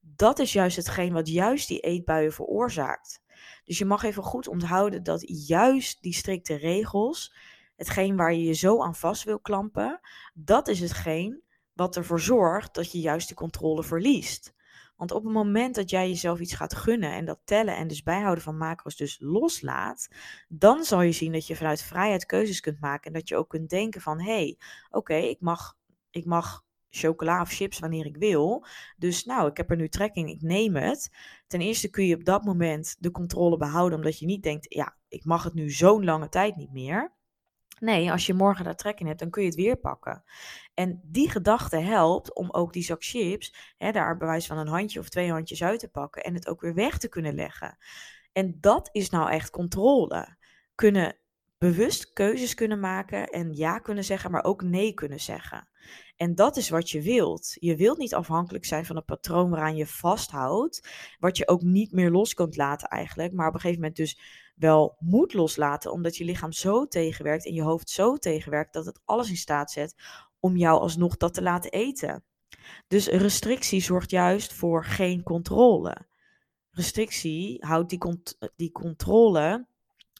Dat 0.00 0.38
is 0.38 0.52
juist 0.52 0.76
hetgeen 0.76 1.12
wat 1.12 1.28
juist 1.28 1.68
die 1.68 1.80
eetbuien 1.80 2.32
veroorzaakt. 2.32 3.22
Dus 3.64 3.78
je 3.78 3.84
mag 3.84 4.02
even 4.02 4.22
goed 4.22 4.48
onthouden 4.48 5.02
dat 5.02 5.46
juist 5.46 6.02
die 6.02 6.14
strikte 6.14 6.54
regels, 6.54 7.34
hetgeen 7.76 8.16
waar 8.16 8.32
je 8.32 8.42
je 8.42 8.52
zo 8.52 8.82
aan 8.82 8.94
vast 8.94 9.24
wil 9.24 9.40
klampen, 9.40 10.00
dat 10.34 10.68
is 10.68 10.80
hetgeen 10.80 11.42
wat 11.72 11.96
ervoor 11.96 12.20
zorgt 12.20 12.74
dat 12.74 12.92
je 12.92 13.00
juist 13.00 13.28
de 13.28 13.34
controle 13.34 13.82
verliest. 13.82 14.54
Want 14.96 15.12
op 15.12 15.24
het 15.24 15.32
moment 15.32 15.74
dat 15.74 15.90
jij 15.90 16.08
jezelf 16.08 16.40
iets 16.40 16.54
gaat 16.54 16.74
gunnen 16.74 17.12
en 17.12 17.24
dat 17.24 17.40
tellen 17.44 17.76
en 17.76 17.88
dus 17.88 18.02
bijhouden 18.02 18.44
van 18.44 18.56
macro's 18.56 18.96
dus 18.96 19.16
loslaat, 19.20 20.08
dan 20.48 20.84
zal 20.84 21.00
je 21.00 21.12
zien 21.12 21.32
dat 21.32 21.46
je 21.46 21.56
vanuit 21.56 21.82
vrijheid 21.82 22.26
keuzes 22.26 22.60
kunt 22.60 22.80
maken 22.80 23.06
en 23.06 23.12
dat 23.12 23.28
je 23.28 23.36
ook 23.36 23.48
kunt 23.48 23.68
denken 23.70 24.00
van 24.00 24.20
hé, 24.20 24.32
hey, 24.32 24.58
oké, 24.90 25.14
ik 25.14 25.40
mag, 25.40 25.76
ik 26.10 26.24
mag 26.24 26.64
chocola 26.96 27.40
of 27.40 27.50
chips 27.50 27.78
wanneer 27.78 28.06
ik 28.06 28.16
wil. 28.16 28.66
Dus 28.96 29.24
nou, 29.24 29.50
ik 29.50 29.56
heb 29.56 29.70
er 29.70 29.76
nu 29.76 29.88
trekking, 29.88 30.30
ik 30.30 30.42
neem 30.42 30.76
het. 30.76 31.10
Ten 31.46 31.60
eerste 31.60 31.90
kun 31.90 32.06
je 32.06 32.14
op 32.14 32.24
dat 32.24 32.44
moment 32.44 32.96
de 32.98 33.10
controle 33.10 33.56
behouden, 33.56 33.98
omdat 33.98 34.18
je 34.18 34.26
niet 34.26 34.42
denkt, 34.42 34.74
ja, 34.74 34.96
ik 35.08 35.24
mag 35.24 35.42
het 35.42 35.54
nu 35.54 35.70
zo'n 35.70 36.04
lange 36.04 36.28
tijd 36.28 36.56
niet 36.56 36.72
meer. 36.72 37.12
Nee, 37.80 38.10
als 38.10 38.26
je 38.26 38.34
morgen 38.34 38.64
daar 38.64 38.76
trek 38.76 39.00
in 39.00 39.06
hebt, 39.06 39.18
dan 39.18 39.30
kun 39.30 39.42
je 39.42 39.48
het 39.48 39.56
weer 39.56 39.76
pakken. 39.76 40.24
En 40.74 41.00
die 41.04 41.30
gedachte 41.30 41.76
helpt 41.76 42.34
om 42.34 42.50
ook 42.50 42.72
die 42.72 42.82
zak 42.82 43.04
chips, 43.04 43.74
hè, 43.76 43.92
daar 43.92 44.16
bewijs 44.16 44.46
van 44.46 44.58
een 44.58 44.68
handje 44.68 44.98
of 45.00 45.08
twee 45.08 45.30
handjes 45.30 45.62
uit 45.62 45.80
te 45.80 45.88
pakken 45.88 46.22
en 46.22 46.34
het 46.34 46.48
ook 46.48 46.60
weer 46.60 46.74
weg 46.74 46.98
te 46.98 47.08
kunnen 47.08 47.34
leggen. 47.34 47.78
En 48.32 48.56
dat 48.60 48.88
is 48.92 49.10
nou 49.10 49.30
echt 49.30 49.50
controle. 49.50 50.36
Kunnen 50.74 51.16
bewust 51.58 52.12
keuzes 52.12 52.54
kunnen 52.54 52.80
maken 52.80 53.28
en 53.28 53.52
ja 53.52 53.78
kunnen 53.78 54.04
zeggen, 54.04 54.30
maar 54.30 54.44
ook 54.44 54.62
nee 54.62 54.94
kunnen 54.94 55.20
zeggen. 55.20 55.68
En 56.16 56.34
dat 56.34 56.56
is 56.56 56.68
wat 56.68 56.90
je 56.90 57.02
wilt. 57.02 57.56
Je 57.58 57.76
wilt 57.76 57.98
niet 57.98 58.14
afhankelijk 58.14 58.64
zijn 58.64 58.86
van 58.86 58.96
een 58.96 59.04
patroon 59.04 59.50
waaraan 59.50 59.76
je 59.76 59.86
vasthoudt, 59.86 60.88
wat 61.18 61.36
je 61.36 61.48
ook 61.48 61.62
niet 61.62 61.92
meer 61.92 62.10
los 62.10 62.34
kunt 62.34 62.56
laten 62.56 62.88
eigenlijk, 62.88 63.32
maar 63.32 63.48
op 63.48 63.54
een 63.54 63.60
gegeven 63.60 63.80
moment 63.80 63.98
dus 63.98 64.18
wel 64.54 64.96
moet 64.98 65.32
loslaten, 65.32 65.92
omdat 65.92 66.16
je 66.16 66.24
lichaam 66.24 66.52
zo 66.52 66.86
tegenwerkt 66.86 67.46
en 67.46 67.54
je 67.54 67.62
hoofd 67.62 67.90
zo 67.90 68.16
tegenwerkt 68.16 68.72
dat 68.72 68.86
het 68.86 69.00
alles 69.04 69.28
in 69.28 69.36
staat 69.36 69.70
zet 69.70 69.94
om 70.40 70.56
jou 70.56 70.80
alsnog 70.80 71.16
dat 71.16 71.34
te 71.34 71.42
laten 71.42 71.70
eten. 71.70 72.24
Dus 72.88 73.06
restrictie 73.06 73.80
zorgt 73.80 74.10
juist 74.10 74.52
voor 74.52 74.84
geen 74.84 75.22
controle. 75.22 76.06
Restrictie 76.70 77.64
houdt 77.66 77.90
die, 77.90 78.22
die 78.56 78.72
controle 78.72 79.66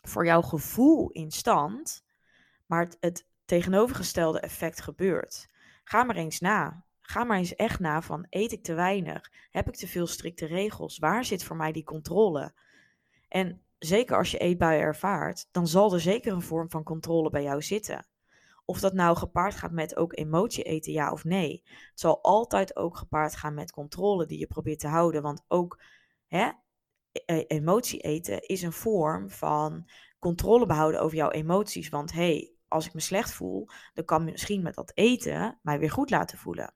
voor 0.02 0.26
jouw 0.26 0.42
gevoel 0.42 1.10
in 1.10 1.30
stand, 1.30 2.04
maar 2.66 2.94
het 3.00 3.26
tegenovergestelde 3.44 4.40
effect 4.40 4.80
gebeurt. 4.80 5.48
Ga 5.84 6.04
maar 6.04 6.16
eens 6.16 6.40
na. 6.40 6.84
Ga 7.00 7.24
maar 7.24 7.38
eens 7.38 7.54
echt 7.54 7.80
na 7.80 8.02
van 8.02 8.26
eet 8.30 8.52
ik 8.52 8.62
te 8.62 8.74
weinig? 8.74 9.32
Heb 9.50 9.68
ik 9.68 9.74
te 9.74 9.86
veel 9.86 10.06
strikte 10.06 10.46
regels? 10.46 10.98
Waar 10.98 11.24
zit 11.24 11.44
voor 11.44 11.56
mij 11.56 11.72
die 11.72 11.84
controle? 11.84 12.52
En 13.28 13.62
zeker 13.78 14.16
als 14.16 14.30
je 14.30 14.38
eetbuien 14.38 14.80
ervaart, 14.80 15.48
dan 15.50 15.66
zal 15.66 15.92
er 15.92 16.00
zeker 16.00 16.32
een 16.32 16.42
vorm 16.42 16.70
van 16.70 16.82
controle 16.82 17.30
bij 17.30 17.42
jou 17.42 17.62
zitten. 17.62 18.06
Of 18.64 18.80
dat 18.80 18.92
nou 18.92 19.16
gepaard 19.16 19.54
gaat 19.54 19.72
met 19.72 19.96
ook 19.96 20.16
emotie 20.16 20.64
eten, 20.64 20.92
ja 20.92 21.12
of 21.12 21.24
nee. 21.24 21.62
Het 21.64 22.00
zal 22.00 22.22
altijd 22.22 22.76
ook 22.76 22.96
gepaard 22.96 23.36
gaan 23.36 23.54
met 23.54 23.72
controle 23.72 24.26
die 24.26 24.38
je 24.38 24.46
probeert 24.46 24.78
te 24.78 24.88
houden. 24.88 25.22
Want 25.22 25.44
ook 25.48 25.80
hè, 26.26 26.50
e-, 27.12 27.22
e-, 27.26 27.44
emotie 27.46 28.00
eten 28.00 28.42
is 28.42 28.62
een 28.62 28.72
vorm 28.72 29.30
van 29.30 29.88
controle 30.18 30.66
behouden 30.66 31.00
over 31.00 31.16
jouw 31.16 31.30
emoties. 31.30 31.88
Want 31.88 32.12
hey, 32.12 32.53
als 32.74 32.86
ik 32.86 32.94
me 32.94 33.00
slecht 33.00 33.32
voel, 33.32 33.68
dan 33.92 34.04
kan 34.04 34.24
misschien 34.24 34.62
met 34.62 34.74
dat 34.74 34.92
eten 34.94 35.58
mij 35.62 35.78
weer 35.78 35.90
goed 35.90 36.10
laten 36.10 36.38
voelen. 36.38 36.74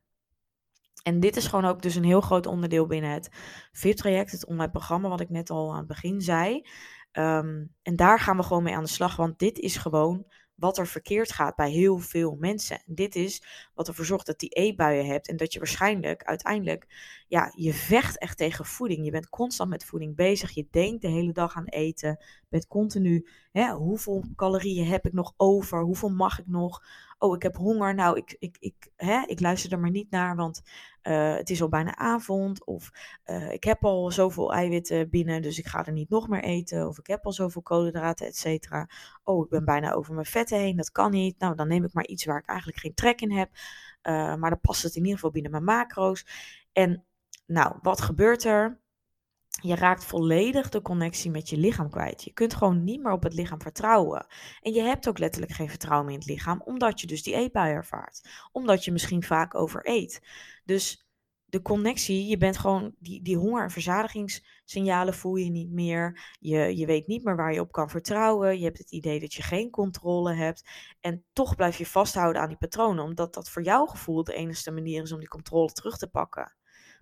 En 1.02 1.20
dit 1.20 1.36
is 1.36 1.46
gewoon 1.46 1.64
ook 1.64 1.82
dus 1.82 1.94
een 1.94 2.04
heel 2.04 2.20
groot 2.20 2.46
onderdeel 2.46 2.86
binnen 2.86 3.10
het 3.10 3.28
VIP-traject, 3.72 4.30
het 4.30 4.46
online 4.46 4.70
programma 4.70 5.08
wat 5.08 5.20
ik 5.20 5.30
net 5.30 5.50
al 5.50 5.70
aan 5.70 5.78
het 5.78 5.86
begin 5.86 6.20
zei. 6.20 6.66
Ehm, 7.12 7.64
en 7.82 7.96
daar 7.96 8.20
gaan 8.20 8.36
we 8.36 8.42
gewoon 8.42 8.62
mee 8.62 8.74
aan 8.74 8.82
de 8.82 8.88
slag, 8.88 9.16
want 9.16 9.38
dit 9.38 9.58
is 9.58 9.76
gewoon 9.76 10.26
wat 10.54 10.78
er 10.78 10.86
verkeerd 10.86 11.32
gaat 11.32 11.56
bij 11.56 11.70
heel 11.70 11.98
veel 11.98 12.36
mensen. 12.38 12.82
dit 12.86 13.14
is 13.14 13.42
wat 13.74 13.88
ervoor 13.88 14.04
zorgt 14.04 14.26
dat 14.26 14.38
die 14.38 14.48
eetbuien 14.48 15.06
hebt 15.06 15.28
en 15.28 15.36
dat 15.36 15.52
je 15.52 15.58
waarschijnlijk 15.58 16.22
uiteindelijk, 16.22 16.86
ja, 17.28 17.52
je 17.54 17.72
vecht 17.72 18.18
echt 18.18 18.36
tegen 18.38 18.64
voeding. 18.64 19.04
Je 19.04 19.10
bent 19.10 19.28
constant 19.28 19.70
met 19.70 19.84
voeding 19.84 20.16
bezig. 20.16 20.50
Je 20.50 20.66
denkt 20.70 21.02
de 21.02 21.08
hele 21.08 21.32
dag 21.32 21.56
aan 21.56 21.64
eten. 21.64 22.08
Je 22.18 22.46
bent 22.48 22.66
continu, 22.66 23.28
hè, 23.52 23.72
hoeveel 23.72 24.24
calorieën 24.34 24.86
heb 24.86 25.06
ik 25.06 25.12
nog 25.12 25.34
over? 25.36 25.82
Hoeveel 25.82 26.10
mag 26.10 26.38
ik 26.38 26.46
nog? 26.46 26.82
oh, 27.18 27.34
ik 27.34 27.42
heb 27.42 27.56
honger. 27.56 27.94
Nou, 27.94 28.16
ik, 28.16 28.36
ik, 28.38 28.56
ik, 28.60 28.90
hè, 28.96 29.22
ik 29.26 29.40
luister 29.40 29.72
er 29.72 29.78
maar 29.78 29.90
niet 29.90 30.10
naar, 30.10 30.36
want 30.36 30.62
uh, 31.02 31.34
het 31.34 31.50
is 31.50 31.62
al 31.62 31.68
bijna 31.68 31.96
avond. 31.96 32.66
Of 32.66 32.90
uh, 33.26 33.52
ik 33.52 33.64
heb 33.64 33.84
al 33.84 34.10
zoveel 34.10 34.52
eiwitten 34.52 35.10
binnen, 35.10 35.42
dus 35.42 35.58
ik 35.58 35.66
ga 35.66 35.86
er 35.86 35.92
niet 35.92 36.08
nog 36.08 36.28
meer 36.28 36.42
eten. 36.42 36.88
Of 36.88 36.98
ik 36.98 37.06
heb 37.06 37.24
al 37.24 37.32
zoveel 37.32 37.62
koolhydraten, 37.62 38.26
et 38.26 38.36
cetera. 38.36 38.88
Oh, 39.22 39.44
ik 39.44 39.50
ben 39.50 39.64
bijna 39.64 39.92
over 39.92 40.14
mijn 40.14 40.26
vetten 40.26 40.58
heen, 40.58 40.76
dat 40.76 40.90
kan 40.90 41.10
niet. 41.10 41.38
Nou, 41.38 41.54
dan 41.54 41.68
neem 41.68 41.84
ik 41.84 41.92
maar 41.92 42.06
iets 42.06 42.24
waar 42.24 42.38
ik 42.38 42.48
eigenlijk 42.48 42.78
geen 42.78 42.94
trek 42.94 43.20
in 43.20 43.32
heb. 43.32 43.50
Uh, 44.02 44.34
maar 44.34 44.50
dan 44.50 44.60
past 44.60 44.82
het 44.82 44.94
in 44.94 45.00
ieder 45.00 45.14
geval 45.14 45.30
binnen 45.30 45.50
mijn 45.50 45.64
macro's. 45.64 46.26
En 46.72 47.04
nou, 47.48 47.78
wat 47.82 48.00
gebeurt 48.00 48.44
er? 48.44 48.80
Je 49.62 49.74
raakt 49.74 50.04
volledig 50.04 50.68
de 50.68 50.82
connectie 50.82 51.30
met 51.30 51.48
je 51.48 51.56
lichaam 51.56 51.90
kwijt. 51.90 52.24
Je 52.24 52.32
kunt 52.32 52.54
gewoon 52.54 52.84
niet 52.84 53.02
meer 53.02 53.12
op 53.12 53.22
het 53.22 53.34
lichaam 53.34 53.62
vertrouwen. 53.62 54.26
En 54.60 54.72
je 54.72 54.82
hebt 54.82 55.08
ook 55.08 55.18
letterlijk 55.18 55.52
geen 55.52 55.68
vertrouwen 55.68 56.12
in 56.12 56.18
het 56.18 56.28
lichaam, 56.28 56.62
omdat 56.64 57.00
je 57.00 57.06
dus 57.06 57.22
die 57.22 57.34
eetbui 57.34 57.72
ervaart. 57.72 58.28
Omdat 58.52 58.84
je 58.84 58.92
misschien 58.92 59.22
vaak 59.22 59.54
overeet. 59.54 60.22
Dus 60.64 61.08
de 61.44 61.62
connectie, 61.62 62.26
je 62.26 62.36
bent 62.36 62.58
gewoon, 62.58 62.94
die, 62.98 63.22
die 63.22 63.36
honger- 63.36 63.62
en 63.62 63.70
verzadigingssignalen 63.70 65.14
voel 65.14 65.36
je 65.36 65.50
niet 65.50 65.70
meer. 65.70 66.34
Je, 66.40 66.76
je 66.76 66.86
weet 66.86 67.06
niet 67.06 67.24
meer 67.24 67.36
waar 67.36 67.52
je 67.52 67.60
op 67.60 67.72
kan 67.72 67.90
vertrouwen. 67.90 68.58
Je 68.58 68.64
hebt 68.64 68.78
het 68.78 68.90
idee 68.90 69.20
dat 69.20 69.34
je 69.34 69.42
geen 69.42 69.70
controle 69.70 70.34
hebt. 70.34 70.68
En 71.00 71.24
toch 71.32 71.56
blijf 71.56 71.78
je 71.78 71.86
vasthouden 71.86 72.42
aan 72.42 72.48
die 72.48 72.58
patronen, 72.58 73.04
omdat 73.04 73.34
dat 73.34 73.50
voor 73.50 73.62
jouw 73.62 73.86
gevoel 73.86 74.24
de 74.24 74.34
enige 74.34 74.70
manier 74.70 75.02
is 75.02 75.12
om 75.12 75.18
die 75.18 75.28
controle 75.28 75.72
terug 75.72 75.98
te 75.98 76.08
pakken. 76.08 76.57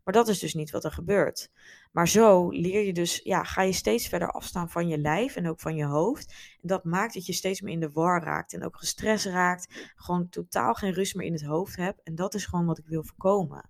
Maar 0.07 0.15
dat 0.15 0.29
is 0.29 0.39
dus 0.39 0.55
niet 0.55 0.71
wat 0.71 0.85
er 0.85 0.93
gebeurt. 0.93 1.51
Maar 1.97 2.09
zo 2.09 2.49
leer 2.51 2.87
je 2.87 2.93
dus, 2.93 3.21
ja, 3.25 3.45
ga 3.45 3.63
je 3.63 3.73
steeds 3.73 4.09
verder 4.09 4.31
afstaan 4.31 4.71
van 4.71 4.89
je 4.89 4.99
lijf 4.99 5.37
en 5.37 5.49
ook 5.49 5.61
van 5.61 5.77
je 5.77 5.85
hoofd. 5.85 6.35
En 6.63 6.69
dat 6.69 6.85
maakt 6.85 7.15
dat 7.15 7.27
je 7.27 7.33
steeds 7.33 7.61
meer 7.61 7.73
in 7.73 7.81
de 7.81 7.91
war 7.91 8.23
raakt 8.23 8.53
en 8.53 8.65
ook 8.65 8.77
gestrest 8.77 9.25
raakt. 9.25 9.93
Gewoon 9.97 10.29
totaal 10.29 10.75
geen 10.75 10.93
rust 10.93 11.15
meer 11.15 11.27
in 11.27 11.33
het 11.33 11.45
hoofd 11.45 11.77
hebt. 11.77 12.03
En 12.03 12.15
dat 12.15 12.35
is 12.35 12.47
gewoon 12.47 12.67
wat 12.67 12.79
ik 12.79 12.87
wil 12.87 13.05
voorkomen. 13.05 13.69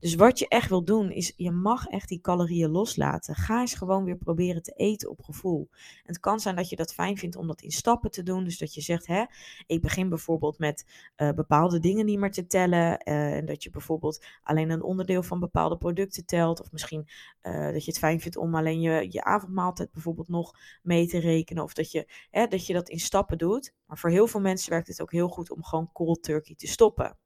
Dus 0.00 0.14
wat 0.14 0.38
je 0.38 0.48
echt 0.48 0.68
wil 0.68 0.84
doen, 0.84 1.10
is 1.10 1.32
je 1.36 1.50
mag 1.50 1.86
echt 1.86 2.08
die 2.08 2.20
calorieën 2.20 2.70
loslaten. 2.70 3.34
Ga 3.34 3.60
eens 3.60 3.74
gewoon 3.74 4.04
weer 4.04 4.16
proberen 4.16 4.62
te 4.62 4.72
eten 4.72 5.10
op 5.10 5.22
gevoel. 5.22 5.68
En 5.72 6.02
het 6.12 6.20
kan 6.20 6.40
zijn 6.40 6.56
dat 6.56 6.68
je 6.68 6.76
dat 6.76 6.94
fijn 6.94 7.16
vindt 7.16 7.36
om 7.36 7.46
dat 7.46 7.62
in 7.62 7.70
stappen 7.70 8.10
te 8.10 8.22
doen. 8.22 8.44
Dus 8.44 8.58
dat 8.58 8.74
je 8.74 8.80
zegt, 8.80 9.06
hè, 9.06 9.24
ik 9.66 9.82
begin 9.82 10.08
bijvoorbeeld 10.08 10.58
met 10.58 10.86
uh, 11.16 11.30
bepaalde 11.30 11.78
dingen 11.78 12.06
niet 12.06 12.18
meer 12.18 12.30
te 12.30 12.46
tellen. 12.46 13.00
Uh, 13.08 13.36
en 13.36 13.46
dat 13.46 13.62
je 13.62 13.70
bijvoorbeeld 13.70 14.24
alleen 14.42 14.70
een 14.70 14.82
onderdeel 14.82 15.22
van 15.22 15.40
bepaalde 15.40 15.76
producten 15.76 16.26
telt. 16.26 16.60
Of 16.60 16.72
misschien 16.72 17.08
uh, 17.42 17.61
dat 17.72 17.84
je 17.84 17.90
het 17.90 18.00
fijn 18.00 18.20
vindt 18.20 18.36
om 18.36 18.54
alleen 18.54 18.80
je, 18.80 19.06
je 19.10 19.24
avondmaaltijd 19.24 19.92
bijvoorbeeld 19.92 20.28
nog 20.28 20.52
mee 20.82 21.06
te 21.06 21.18
rekenen. 21.18 21.62
Of 21.62 21.72
dat 21.72 21.90
je, 21.90 22.12
hè, 22.30 22.46
dat 22.46 22.66
je 22.66 22.72
dat 22.72 22.88
in 22.88 23.00
stappen 23.00 23.38
doet. 23.38 23.74
Maar 23.86 23.98
voor 23.98 24.10
heel 24.10 24.26
veel 24.26 24.40
mensen 24.40 24.70
werkt 24.70 24.88
het 24.88 25.02
ook 25.02 25.12
heel 25.12 25.28
goed 25.28 25.50
om 25.50 25.64
gewoon 25.64 25.92
cold 25.92 26.22
turkey 26.22 26.54
te 26.54 26.66
stoppen. 26.66 27.16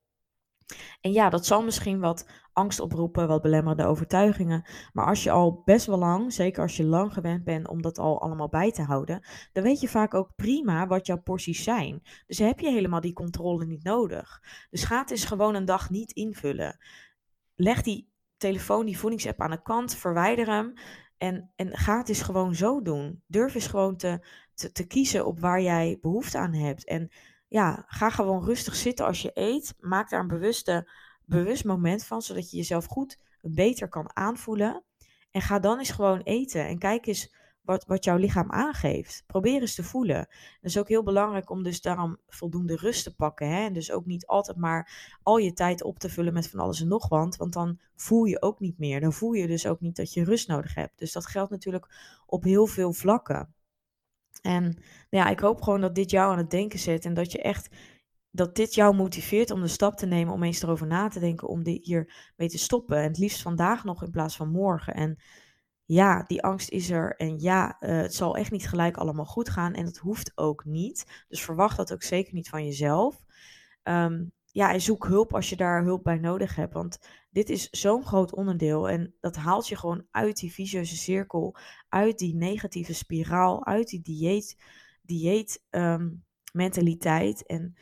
En 1.00 1.12
ja, 1.12 1.30
dat 1.30 1.46
zal 1.46 1.62
misschien 1.62 2.00
wat 2.00 2.28
angst 2.52 2.80
oproepen, 2.80 3.28
wat 3.28 3.42
belemmerende 3.42 3.86
overtuigingen. 3.86 4.68
Maar 4.92 5.06
als 5.06 5.22
je 5.22 5.30
al 5.30 5.62
best 5.64 5.86
wel 5.86 5.98
lang, 5.98 6.32
zeker 6.32 6.62
als 6.62 6.76
je 6.76 6.84
lang 6.84 7.12
gewend 7.12 7.44
bent 7.44 7.68
om 7.68 7.82
dat 7.82 7.98
al 7.98 8.20
allemaal 8.20 8.48
bij 8.48 8.72
te 8.72 8.82
houden, 8.82 9.26
dan 9.52 9.62
weet 9.62 9.80
je 9.80 9.88
vaak 9.88 10.14
ook 10.14 10.34
prima 10.36 10.86
wat 10.86 11.06
jouw 11.06 11.22
porties 11.22 11.62
zijn. 11.62 12.02
Dus 12.26 12.38
heb 12.38 12.60
je 12.60 12.70
helemaal 12.70 13.00
die 13.00 13.12
controle 13.12 13.66
niet 13.66 13.84
nodig. 13.84 14.42
Dus 14.70 14.84
ga 14.84 14.98
het 14.98 15.10
eens 15.10 15.24
gewoon 15.24 15.54
een 15.54 15.64
dag 15.64 15.90
niet 15.90 16.12
invullen. 16.12 16.78
Leg 17.54 17.82
die 17.82 18.08
telefoon, 18.36 18.86
die 18.86 18.98
voedingsapp 18.98 19.40
aan 19.40 19.50
de 19.50 19.62
kant, 19.62 19.94
verwijder 19.94 20.46
hem. 20.46 20.72
En, 21.18 21.52
en 21.56 21.76
ga 21.76 21.98
het 21.98 22.08
eens 22.08 22.22
gewoon 22.22 22.54
zo 22.54 22.82
doen. 22.82 23.22
Durf 23.26 23.54
eens 23.54 23.66
gewoon 23.66 23.96
te, 23.96 24.26
te, 24.54 24.72
te 24.72 24.86
kiezen 24.86 25.26
op 25.26 25.40
waar 25.40 25.62
jij 25.62 25.98
behoefte 26.00 26.38
aan 26.38 26.54
hebt. 26.54 26.84
En 26.84 27.10
ja, 27.48 27.84
ga 27.86 28.10
gewoon 28.10 28.44
rustig 28.44 28.74
zitten 28.74 29.06
als 29.06 29.22
je 29.22 29.30
eet. 29.34 29.74
Maak 29.80 30.10
daar 30.10 30.20
een 30.20 30.26
bewuste, 30.26 30.90
bewust 31.24 31.64
moment 31.64 32.04
van, 32.04 32.22
zodat 32.22 32.50
je 32.50 32.56
jezelf 32.56 32.84
goed 32.84 33.18
beter 33.40 33.88
kan 33.88 34.16
aanvoelen. 34.16 34.84
En 35.30 35.40
ga 35.40 35.58
dan 35.58 35.78
eens 35.78 35.90
gewoon 35.90 36.20
eten 36.20 36.66
en 36.66 36.78
kijk 36.78 37.06
eens 37.06 37.34
wat, 37.66 37.84
wat 37.86 38.04
jouw 38.04 38.16
lichaam 38.16 38.50
aangeeft. 38.50 39.24
Probeer 39.26 39.60
eens 39.60 39.74
te 39.74 39.84
voelen. 39.84 40.16
Het 40.16 40.58
is 40.60 40.78
ook 40.78 40.88
heel 40.88 41.02
belangrijk 41.02 41.50
om 41.50 41.62
dus 41.62 41.80
daarom 41.80 42.16
voldoende 42.28 42.76
rust 42.76 43.04
te 43.04 43.14
pakken. 43.14 43.48
Hè? 43.48 43.64
En 43.64 43.72
dus 43.72 43.92
ook 43.92 44.06
niet 44.06 44.26
altijd 44.26 44.56
maar 44.56 45.18
al 45.22 45.36
je 45.36 45.52
tijd 45.52 45.82
op 45.82 45.98
te 45.98 46.08
vullen 46.08 46.32
met 46.32 46.48
van 46.50 46.60
alles 46.60 46.80
en 46.80 46.88
nog 46.88 47.08
wat. 47.08 47.36
Want 47.36 47.52
dan 47.52 47.80
voel 47.94 48.24
je 48.24 48.42
ook 48.42 48.60
niet 48.60 48.78
meer. 48.78 49.00
Dan 49.00 49.12
voel 49.12 49.32
je 49.32 49.46
dus 49.46 49.66
ook 49.66 49.80
niet 49.80 49.96
dat 49.96 50.12
je 50.12 50.24
rust 50.24 50.48
nodig 50.48 50.74
hebt. 50.74 50.98
Dus 50.98 51.12
dat 51.12 51.26
geldt 51.26 51.50
natuurlijk 51.50 51.94
op 52.26 52.44
heel 52.44 52.66
veel 52.66 52.92
vlakken. 52.92 53.54
En 54.42 54.62
nou 55.10 55.24
ja, 55.24 55.28
ik 55.28 55.40
hoop 55.40 55.62
gewoon 55.62 55.80
dat 55.80 55.94
dit 55.94 56.10
jou 56.10 56.32
aan 56.32 56.38
het 56.38 56.50
denken 56.50 56.78
zet 56.78 57.04
en 57.04 57.14
dat 57.14 57.32
je 57.32 57.42
echt 57.42 57.68
dat 58.30 58.54
dit 58.54 58.74
jou 58.74 58.94
motiveert 58.94 59.50
om 59.50 59.60
de 59.60 59.68
stap 59.68 59.96
te 59.96 60.06
nemen 60.06 60.34
om 60.34 60.42
eens 60.42 60.62
erover 60.62 60.86
na 60.86 61.08
te 61.08 61.20
denken 61.20 61.48
om 61.48 61.64
hier 61.64 62.32
mee 62.36 62.48
te 62.48 62.58
stoppen. 62.58 62.96
En 62.96 63.08
het 63.08 63.18
liefst 63.18 63.42
vandaag 63.42 63.84
nog 63.84 64.02
in 64.02 64.10
plaats 64.10 64.36
van 64.36 64.50
morgen. 64.50 64.94
En 64.94 65.18
ja, 65.86 66.22
die 66.22 66.42
angst 66.42 66.70
is 66.70 66.90
er. 66.90 67.16
En 67.16 67.40
ja, 67.40 67.76
uh, 67.80 68.00
het 68.00 68.14
zal 68.14 68.36
echt 68.36 68.50
niet 68.50 68.68
gelijk 68.68 68.96
allemaal 68.96 69.24
goed 69.24 69.48
gaan. 69.48 69.74
En 69.74 69.84
dat 69.84 69.96
hoeft 69.96 70.32
ook 70.34 70.64
niet. 70.64 71.24
Dus 71.28 71.42
verwacht 71.42 71.76
dat 71.76 71.92
ook 71.92 72.02
zeker 72.02 72.34
niet 72.34 72.48
van 72.48 72.64
jezelf. 72.64 73.24
Um, 73.82 74.32
ja, 74.46 74.72
en 74.72 74.80
zoek 74.80 75.06
hulp 75.06 75.34
als 75.34 75.48
je 75.48 75.56
daar 75.56 75.82
hulp 75.82 76.02
bij 76.02 76.18
nodig 76.18 76.56
hebt. 76.56 76.74
Want 76.74 76.98
dit 77.30 77.50
is 77.50 77.70
zo'n 77.70 78.04
groot 78.04 78.34
onderdeel. 78.34 78.88
En 78.88 79.14
dat 79.20 79.36
haalt 79.36 79.68
je 79.68 79.76
gewoon 79.76 80.06
uit 80.10 80.36
die 80.36 80.52
vicieuze 80.52 80.96
cirkel, 80.96 81.56
uit 81.88 82.18
die 82.18 82.34
negatieve 82.34 82.94
spiraal, 82.94 83.66
uit 83.66 83.88
die 83.88 84.02
dieet, 84.02 84.62
dieet 85.02 85.64
um, 85.70 86.24
mentaliteit. 86.52 87.46
En 87.46 87.76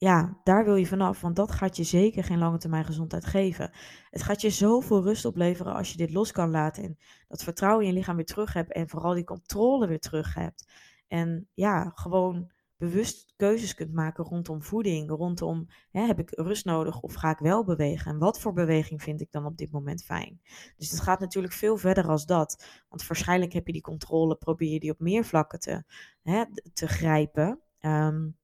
ja, 0.00 0.40
daar 0.44 0.64
wil 0.64 0.74
je 0.74 0.86
vanaf. 0.86 1.20
Want 1.20 1.36
dat 1.36 1.52
gaat 1.52 1.76
je 1.76 1.84
zeker 1.84 2.24
geen 2.24 2.38
lange 2.38 2.58
termijn 2.58 2.84
gezondheid 2.84 3.26
geven. 3.26 3.70
Het 4.10 4.22
gaat 4.22 4.40
je 4.40 4.50
zoveel 4.50 5.02
rust 5.02 5.24
opleveren 5.24 5.74
als 5.74 5.90
je 5.90 5.96
dit 5.96 6.12
los 6.12 6.32
kan 6.32 6.50
laten. 6.50 6.82
En 6.82 6.98
dat 7.28 7.42
vertrouwen 7.42 7.86
in 7.86 7.92
je 7.92 7.98
lichaam 7.98 8.16
weer 8.16 8.24
terug 8.24 8.52
hebt. 8.52 8.72
En 8.72 8.88
vooral 8.88 9.14
die 9.14 9.24
controle 9.24 9.86
weer 9.86 10.00
terug 10.00 10.34
hebt. 10.34 10.72
En 11.08 11.48
ja, 11.54 11.92
gewoon 11.94 12.50
bewust 12.76 13.32
keuzes 13.36 13.74
kunt 13.74 13.92
maken 13.92 14.24
rondom 14.24 14.62
voeding, 14.62 15.10
rondom 15.10 15.66
hè, 15.90 16.06
heb 16.06 16.18
ik 16.18 16.30
rust 16.30 16.64
nodig 16.64 17.00
of 17.00 17.14
ga 17.14 17.30
ik 17.30 17.38
wel 17.38 17.64
bewegen 17.64 18.12
en 18.12 18.18
wat 18.18 18.40
voor 18.40 18.52
beweging 18.52 19.02
vind 19.02 19.20
ik 19.20 19.30
dan 19.30 19.46
op 19.46 19.56
dit 19.56 19.70
moment 19.70 20.02
fijn. 20.02 20.40
Dus 20.76 20.90
het 20.90 21.00
gaat 21.00 21.20
natuurlijk 21.20 21.54
veel 21.54 21.76
verder 21.76 22.08
als 22.08 22.26
dat, 22.26 22.64
want 22.88 23.06
waarschijnlijk 23.06 23.52
heb 23.52 23.66
je 23.66 23.72
die 23.72 23.82
controle, 23.82 24.36
probeer 24.36 24.72
je 24.72 24.80
die 24.80 24.90
op 24.90 24.98
meer 24.98 25.24
vlakken 25.24 25.60
te, 25.60 25.84
hè, 26.22 26.44
te 26.72 26.88
grijpen, 26.88 27.60
um, 27.80 28.38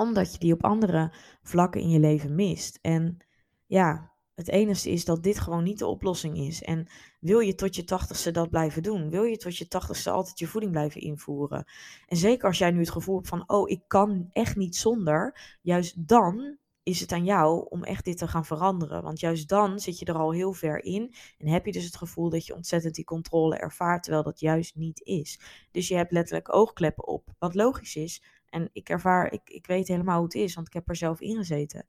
omdat 0.00 0.32
je 0.32 0.38
die 0.38 0.52
op 0.52 0.64
andere 0.64 1.12
vlakken 1.42 1.80
in 1.80 1.90
je 1.90 2.00
leven 2.00 2.34
mist. 2.34 2.78
En 2.82 3.18
ja, 3.66 4.12
het 4.34 4.48
enige 4.48 4.90
is 4.90 5.04
dat 5.04 5.22
dit 5.22 5.38
gewoon 5.38 5.62
niet 5.62 5.78
de 5.78 5.86
oplossing 5.86 6.38
is. 6.38 6.62
En 6.62 6.86
wil 7.20 7.38
je 7.38 7.54
tot 7.54 7.76
je 7.76 7.84
tachtigste 7.84 8.30
dat 8.30 8.50
blijven 8.50 8.82
doen? 8.82 9.10
Wil 9.10 9.22
je 9.22 9.36
tot 9.36 9.56
je 9.56 9.68
tachtigste 9.68 10.10
altijd 10.10 10.38
je 10.38 10.46
voeding 10.46 10.72
blijven 10.72 11.00
invoeren? 11.00 11.64
En 12.06 12.16
zeker 12.16 12.46
als 12.46 12.58
jij 12.58 12.70
nu 12.70 12.78
het 12.78 12.90
gevoel 12.90 13.16
hebt 13.16 13.28
van, 13.28 13.44
oh, 13.46 13.70
ik 13.70 13.82
kan 13.86 14.28
echt 14.32 14.56
niet 14.56 14.76
zonder. 14.76 15.40
Juist 15.62 16.08
dan 16.08 16.58
is 16.82 17.00
het 17.00 17.12
aan 17.12 17.24
jou 17.24 17.66
om 17.68 17.84
echt 17.84 18.04
dit 18.04 18.18
te 18.18 18.28
gaan 18.28 18.44
veranderen. 18.44 19.02
Want 19.02 19.20
juist 19.20 19.48
dan 19.48 19.80
zit 19.80 19.98
je 19.98 20.04
er 20.04 20.18
al 20.18 20.32
heel 20.32 20.52
ver 20.52 20.84
in. 20.84 21.14
En 21.38 21.48
heb 21.48 21.66
je 21.66 21.72
dus 21.72 21.84
het 21.84 21.96
gevoel 21.96 22.30
dat 22.30 22.46
je 22.46 22.54
ontzettend 22.54 22.94
die 22.94 23.04
controle 23.04 23.56
ervaart, 23.56 24.02
terwijl 24.02 24.24
dat 24.24 24.40
juist 24.40 24.74
niet 24.74 25.00
is. 25.02 25.40
Dus 25.70 25.88
je 25.88 25.94
hebt 25.94 26.12
letterlijk 26.12 26.54
oogkleppen 26.54 27.06
op. 27.06 27.28
Wat 27.38 27.54
logisch 27.54 27.96
is, 27.96 28.22
en 28.50 28.68
ik 28.72 28.88
ervaar, 28.88 29.32
ik, 29.32 29.40
ik 29.44 29.66
weet 29.66 29.88
helemaal 29.88 30.16
hoe 30.16 30.24
het 30.24 30.34
is, 30.34 30.54
want 30.54 30.66
ik 30.66 30.72
heb 30.72 30.88
er 30.88 30.96
zelf 30.96 31.20
in 31.20 31.36
gezeten. 31.36 31.86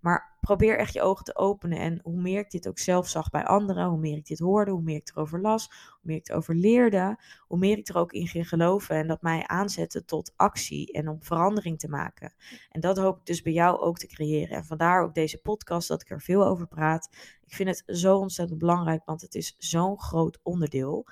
Maar 0.00 0.36
probeer 0.40 0.78
echt 0.78 0.92
je 0.92 1.02
ogen 1.02 1.24
te 1.24 1.36
openen. 1.36 1.78
En 1.78 2.00
hoe 2.02 2.20
meer 2.20 2.40
ik 2.40 2.50
dit 2.50 2.68
ook 2.68 2.78
zelf 2.78 3.08
zag 3.08 3.30
bij 3.30 3.44
anderen, 3.44 3.88
hoe 3.88 3.98
meer 3.98 4.16
ik 4.16 4.26
dit 4.26 4.38
hoorde, 4.38 4.70
hoe 4.70 4.82
meer 4.82 4.96
ik 4.96 5.10
erover 5.10 5.40
las, 5.40 5.66
hoe 5.68 6.00
meer 6.02 6.16
ik 6.16 6.28
erover 6.28 6.54
leerde, 6.54 7.18
hoe 7.46 7.58
meer 7.58 7.78
ik 7.78 7.88
er 7.88 7.96
ook 7.96 8.12
in 8.12 8.26
ging 8.26 8.48
geloven. 8.48 8.96
En 8.96 9.06
dat 9.06 9.22
mij 9.22 9.46
aanzette 9.46 10.04
tot 10.04 10.32
actie 10.36 10.92
en 10.92 11.08
om 11.08 11.22
verandering 11.22 11.78
te 11.78 11.88
maken. 11.88 12.34
En 12.70 12.80
dat 12.80 12.96
hoop 12.98 13.18
ik 13.18 13.26
dus 13.26 13.42
bij 13.42 13.52
jou 13.52 13.80
ook 13.80 13.98
te 13.98 14.06
creëren. 14.06 14.56
En 14.56 14.64
vandaar 14.64 15.02
ook 15.02 15.14
deze 15.14 15.38
podcast, 15.38 15.88
dat 15.88 16.02
ik 16.02 16.10
er 16.10 16.20
veel 16.20 16.46
over 16.46 16.66
praat. 16.66 17.08
Ik 17.44 17.54
vind 17.54 17.68
het 17.68 17.82
zo 17.86 18.16
ontzettend 18.16 18.58
belangrijk, 18.58 19.04
want 19.04 19.20
het 19.20 19.34
is 19.34 19.54
zo'n 19.58 20.00
groot 20.00 20.40
onderdeel. 20.42 21.06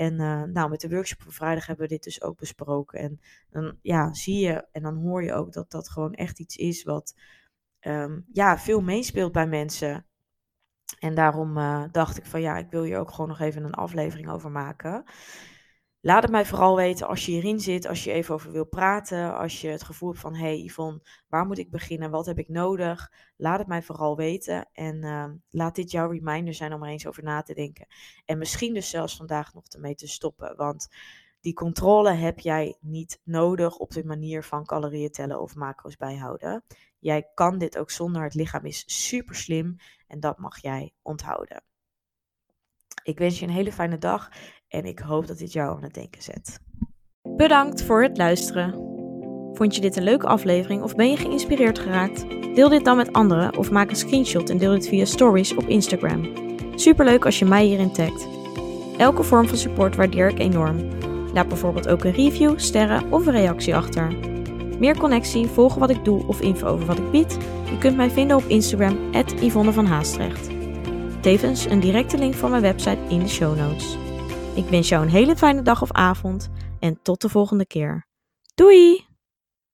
En 0.00 0.20
uh, 0.20 0.42
nou, 0.42 0.70
met 0.70 0.80
de 0.80 0.88
workshop 0.88 1.22
van 1.22 1.32
vrijdag 1.32 1.66
hebben 1.66 1.84
we 1.84 1.92
dit 1.92 2.02
dus 2.02 2.22
ook 2.22 2.38
besproken. 2.38 2.98
En 2.98 3.20
dan 3.50 3.78
ja, 3.82 4.14
zie 4.14 4.46
je 4.46 4.66
en 4.72 4.82
dan 4.82 4.96
hoor 4.96 5.24
je 5.24 5.32
ook 5.32 5.52
dat 5.52 5.70
dat 5.70 5.88
gewoon 5.88 6.14
echt 6.14 6.38
iets 6.38 6.56
is 6.56 6.82
wat 6.82 7.14
um, 7.80 8.26
ja, 8.32 8.58
veel 8.58 8.80
meespeelt 8.80 9.32
bij 9.32 9.46
mensen. 9.46 10.06
En 10.98 11.14
daarom 11.14 11.56
uh, 11.56 11.84
dacht 11.92 12.18
ik 12.18 12.26
van 12.26 12.40
ja, 12.40 12.56
ik 12.56 12.70
wil 12.70 12.82
hier 12.82 12.98
ook 12.98 13.10
gewoon 13.10 13.28
nog 13.28 13.40
even 13.40 13.64
een 13.64 13.74
aflevering 13.74 14.30
over 14.30 14.50
maken. 14.50 15.04
Laat 16.02 16.22
het 16.22 16.30
mij 16.30 16.46
vooral 16.46 16.76
weten 16.76 17.08
als 17.08 17.26
je 17.26 17.32
hierin 17.32 17.60
zit, 17.60 17.86
als 17.86 18.04
je 18.04 18.12
even 18.12 18.34
over 18.34 18.52
wil 18.52 18.64
praten, 18.66 19.36
als 19.38 19.60
je 19.60 19.68
het 19.68 19.82
gevoel 19.82 20.08
hebt 20.08 20.20
van, 20.20 20.34
hey 20.34 20.58
Yvonne, 20.58 21.00
waar 21.28 21.46
moet 21.46 21.58
ik 21.58 21.70
beginnen, 21.70 22.10
wat 22.10 22.26
heb 22.26 22.38
ik 22.38 22.48
nodig? 22.48 23.12
Laat 23.36 23.58
het 23.58 23.68
mij 23.68 23.82
vooral 23.82 24.16
weten 24.16 24.68
en 24.72 25.04
uh, 25.04 25.24
laat 25.50 25.74
dit 25.74 25.90
jouw 25.90 26.10
reminder 26.10 26.54
zijn 26.54 26.72
om 26.72 26.82
er 26.82 26.88
eens 26.88 27.06
over 27.06 27.22
na 27.22 27.42
te 27.42 27.54
denken. 27.54 27.86
En 28.24 28.38
misschien 28.38 28.74
dus 28.74 28.90
zelfs 28.90 29.16
vandaag 29.16 29.54
nog 29.54 29.66
ermee 29.66 29.94
te 29.94 30.06
stoppen, 30.08 30.56
want 30.56 30.88
Die 31.40 31.52
controle 31.54 32.10
heb 32.10 32.38
jij 32.40 32.76
niet 32.80 33.20
nodig 33.24 33.76
op 33.76 33.90
de 33.90 34.04
manier 34.04 34.44
van 34.44 34.64
calorieën 34.64 35.10
tellen 35.10 35.40
of 35.40 35.54
macro's 35.54 35.96
bijhouden. 35.96 36.64
Jij 36.98 37.28
kan 37.34 37.58
dit 37.58 37.78
ook 37.78 37.90
zonder. 37.90 38.22
Het 38.22 38.34
lichaam 38.34 38.64
is 38.66 39.06
super 39.06 39.34
slim 39.34 39.76
en 40.06 40.20
dat 40.20 40.38
mag 40.38 40.62
jij 40.62 40.92
onthouden. 41.02 41.62
Ik 43.02 43.18
wens 43.18 43.38
je 43.38 43.46
een 43.46 43.52
hele 43.52 43.72
fijne 43.72 43.98
dag 43.98 44.28
en 44.68 44.84
ik 44.84 44.98
hoop 44.98 45.26
dat 45.26 45.38
dit 45.38 45.52
jou 45.52 45.76
aan 45.76 45.82
het 45.82 45.94
denken 45.94 46.22
zet. 46.22 46.60
Bedankt 47.36 47.82
voor 47.82 48.02
het 48.02 48.16
luisteren. 48.16 48.72
Vond 49.52 49.74
je 49.74 49.80
dit 49.80 49.96
een 49.96 50.02
leuke 50.02 50.26
aflevering 50.26 50.82
of 50.82 50.94
ben 50.94 51.10
je 51.10 51.16
geïnspireerd 51.16 51.78
geraakt? 51.78 52.24
Deel 52.54 52.68
dit 52.68 52.84
dan 52.84 52.96
met 52.96 53.12
anderen 53.12 53.56
of 53.56 53.70
maak 53.70 53.90
een 53.90 53.96
screenshot 53.96 54.50
en 54.50 54.58
deel 54.58 54.72
dit 54.72 54.88
via 54.88 55.04
stories 55.04 55.54
op 55.54 55.68
Instagram. 55.68 56.32
Superleuk 56.74 57.24
als 57.24 57.38
je 57.38 57.44
mij 57.44 57.64
hierin 57.64 57.92
tagt. 57.92 58.26
Elke 58.96 59.22
vorm 59.22 59.48
van 59.48 59.56
support 59.56 59.96
waardeer 59.96 60.28
ik 60.28 60.38
enorm. 60.38 60.88
Laat 61.32 61.48
bijvoorbeeld 61.48 61.88
ook 61.88 62.04
een 62.04 62.12
review, 62.12 62.58
sterren 62.58 63.12
of 63.12 63.26
een 63.26 63.32
reactie 63.32 63.76
achter. 63.76 64.16
Meer 64.78 64.98
connectie, 64.98 65.46
volgen 65.46 65.80
wat 65.80 65.90
ik 65.90 66.04
doe 66.04 66.26
of 66.26 66.40
info 66.40 66.66
over 66.66 66.86
wat 66.86 66.98
ik 66.98 67.10
bied? 67.10 67.38
Je 67.70 67.78
kunt 67.78 67.96
mij 67.96 68.10
vinden 68.10 68.36
op 68.36 68.44
Instagram, 68.44 68.98
Yvonne 69.40 69.72
van 69.72 69.86
Haastrecht. 69.86 70.59
Tevens 71.20 71.64
een 71.64 71.80
directe 71.80 72.18
link 72.18 72.34
van 72.34 72.50
mijn 72.50 72.62
website 72.62 72.98
in 73.08 73.18
de 73.18 73.28
show 73.28 73.56
notes. 73.56 73.96
Ik 74.54 74.68
wens 74.68 74.88
jou 74.88 75.02
een 75.02 75.10
hele 75.10 75.36
fijne 75.36 75.62
dag 75.62 75.82
of 75.82 75.92
avond 75.92 76.50
en 76.78 76.98
tot 77.02 77.20
de 77.20 77.28
volgende 77.28 77.66
keer. 77.66 78.06
Doei! 78.54 79.09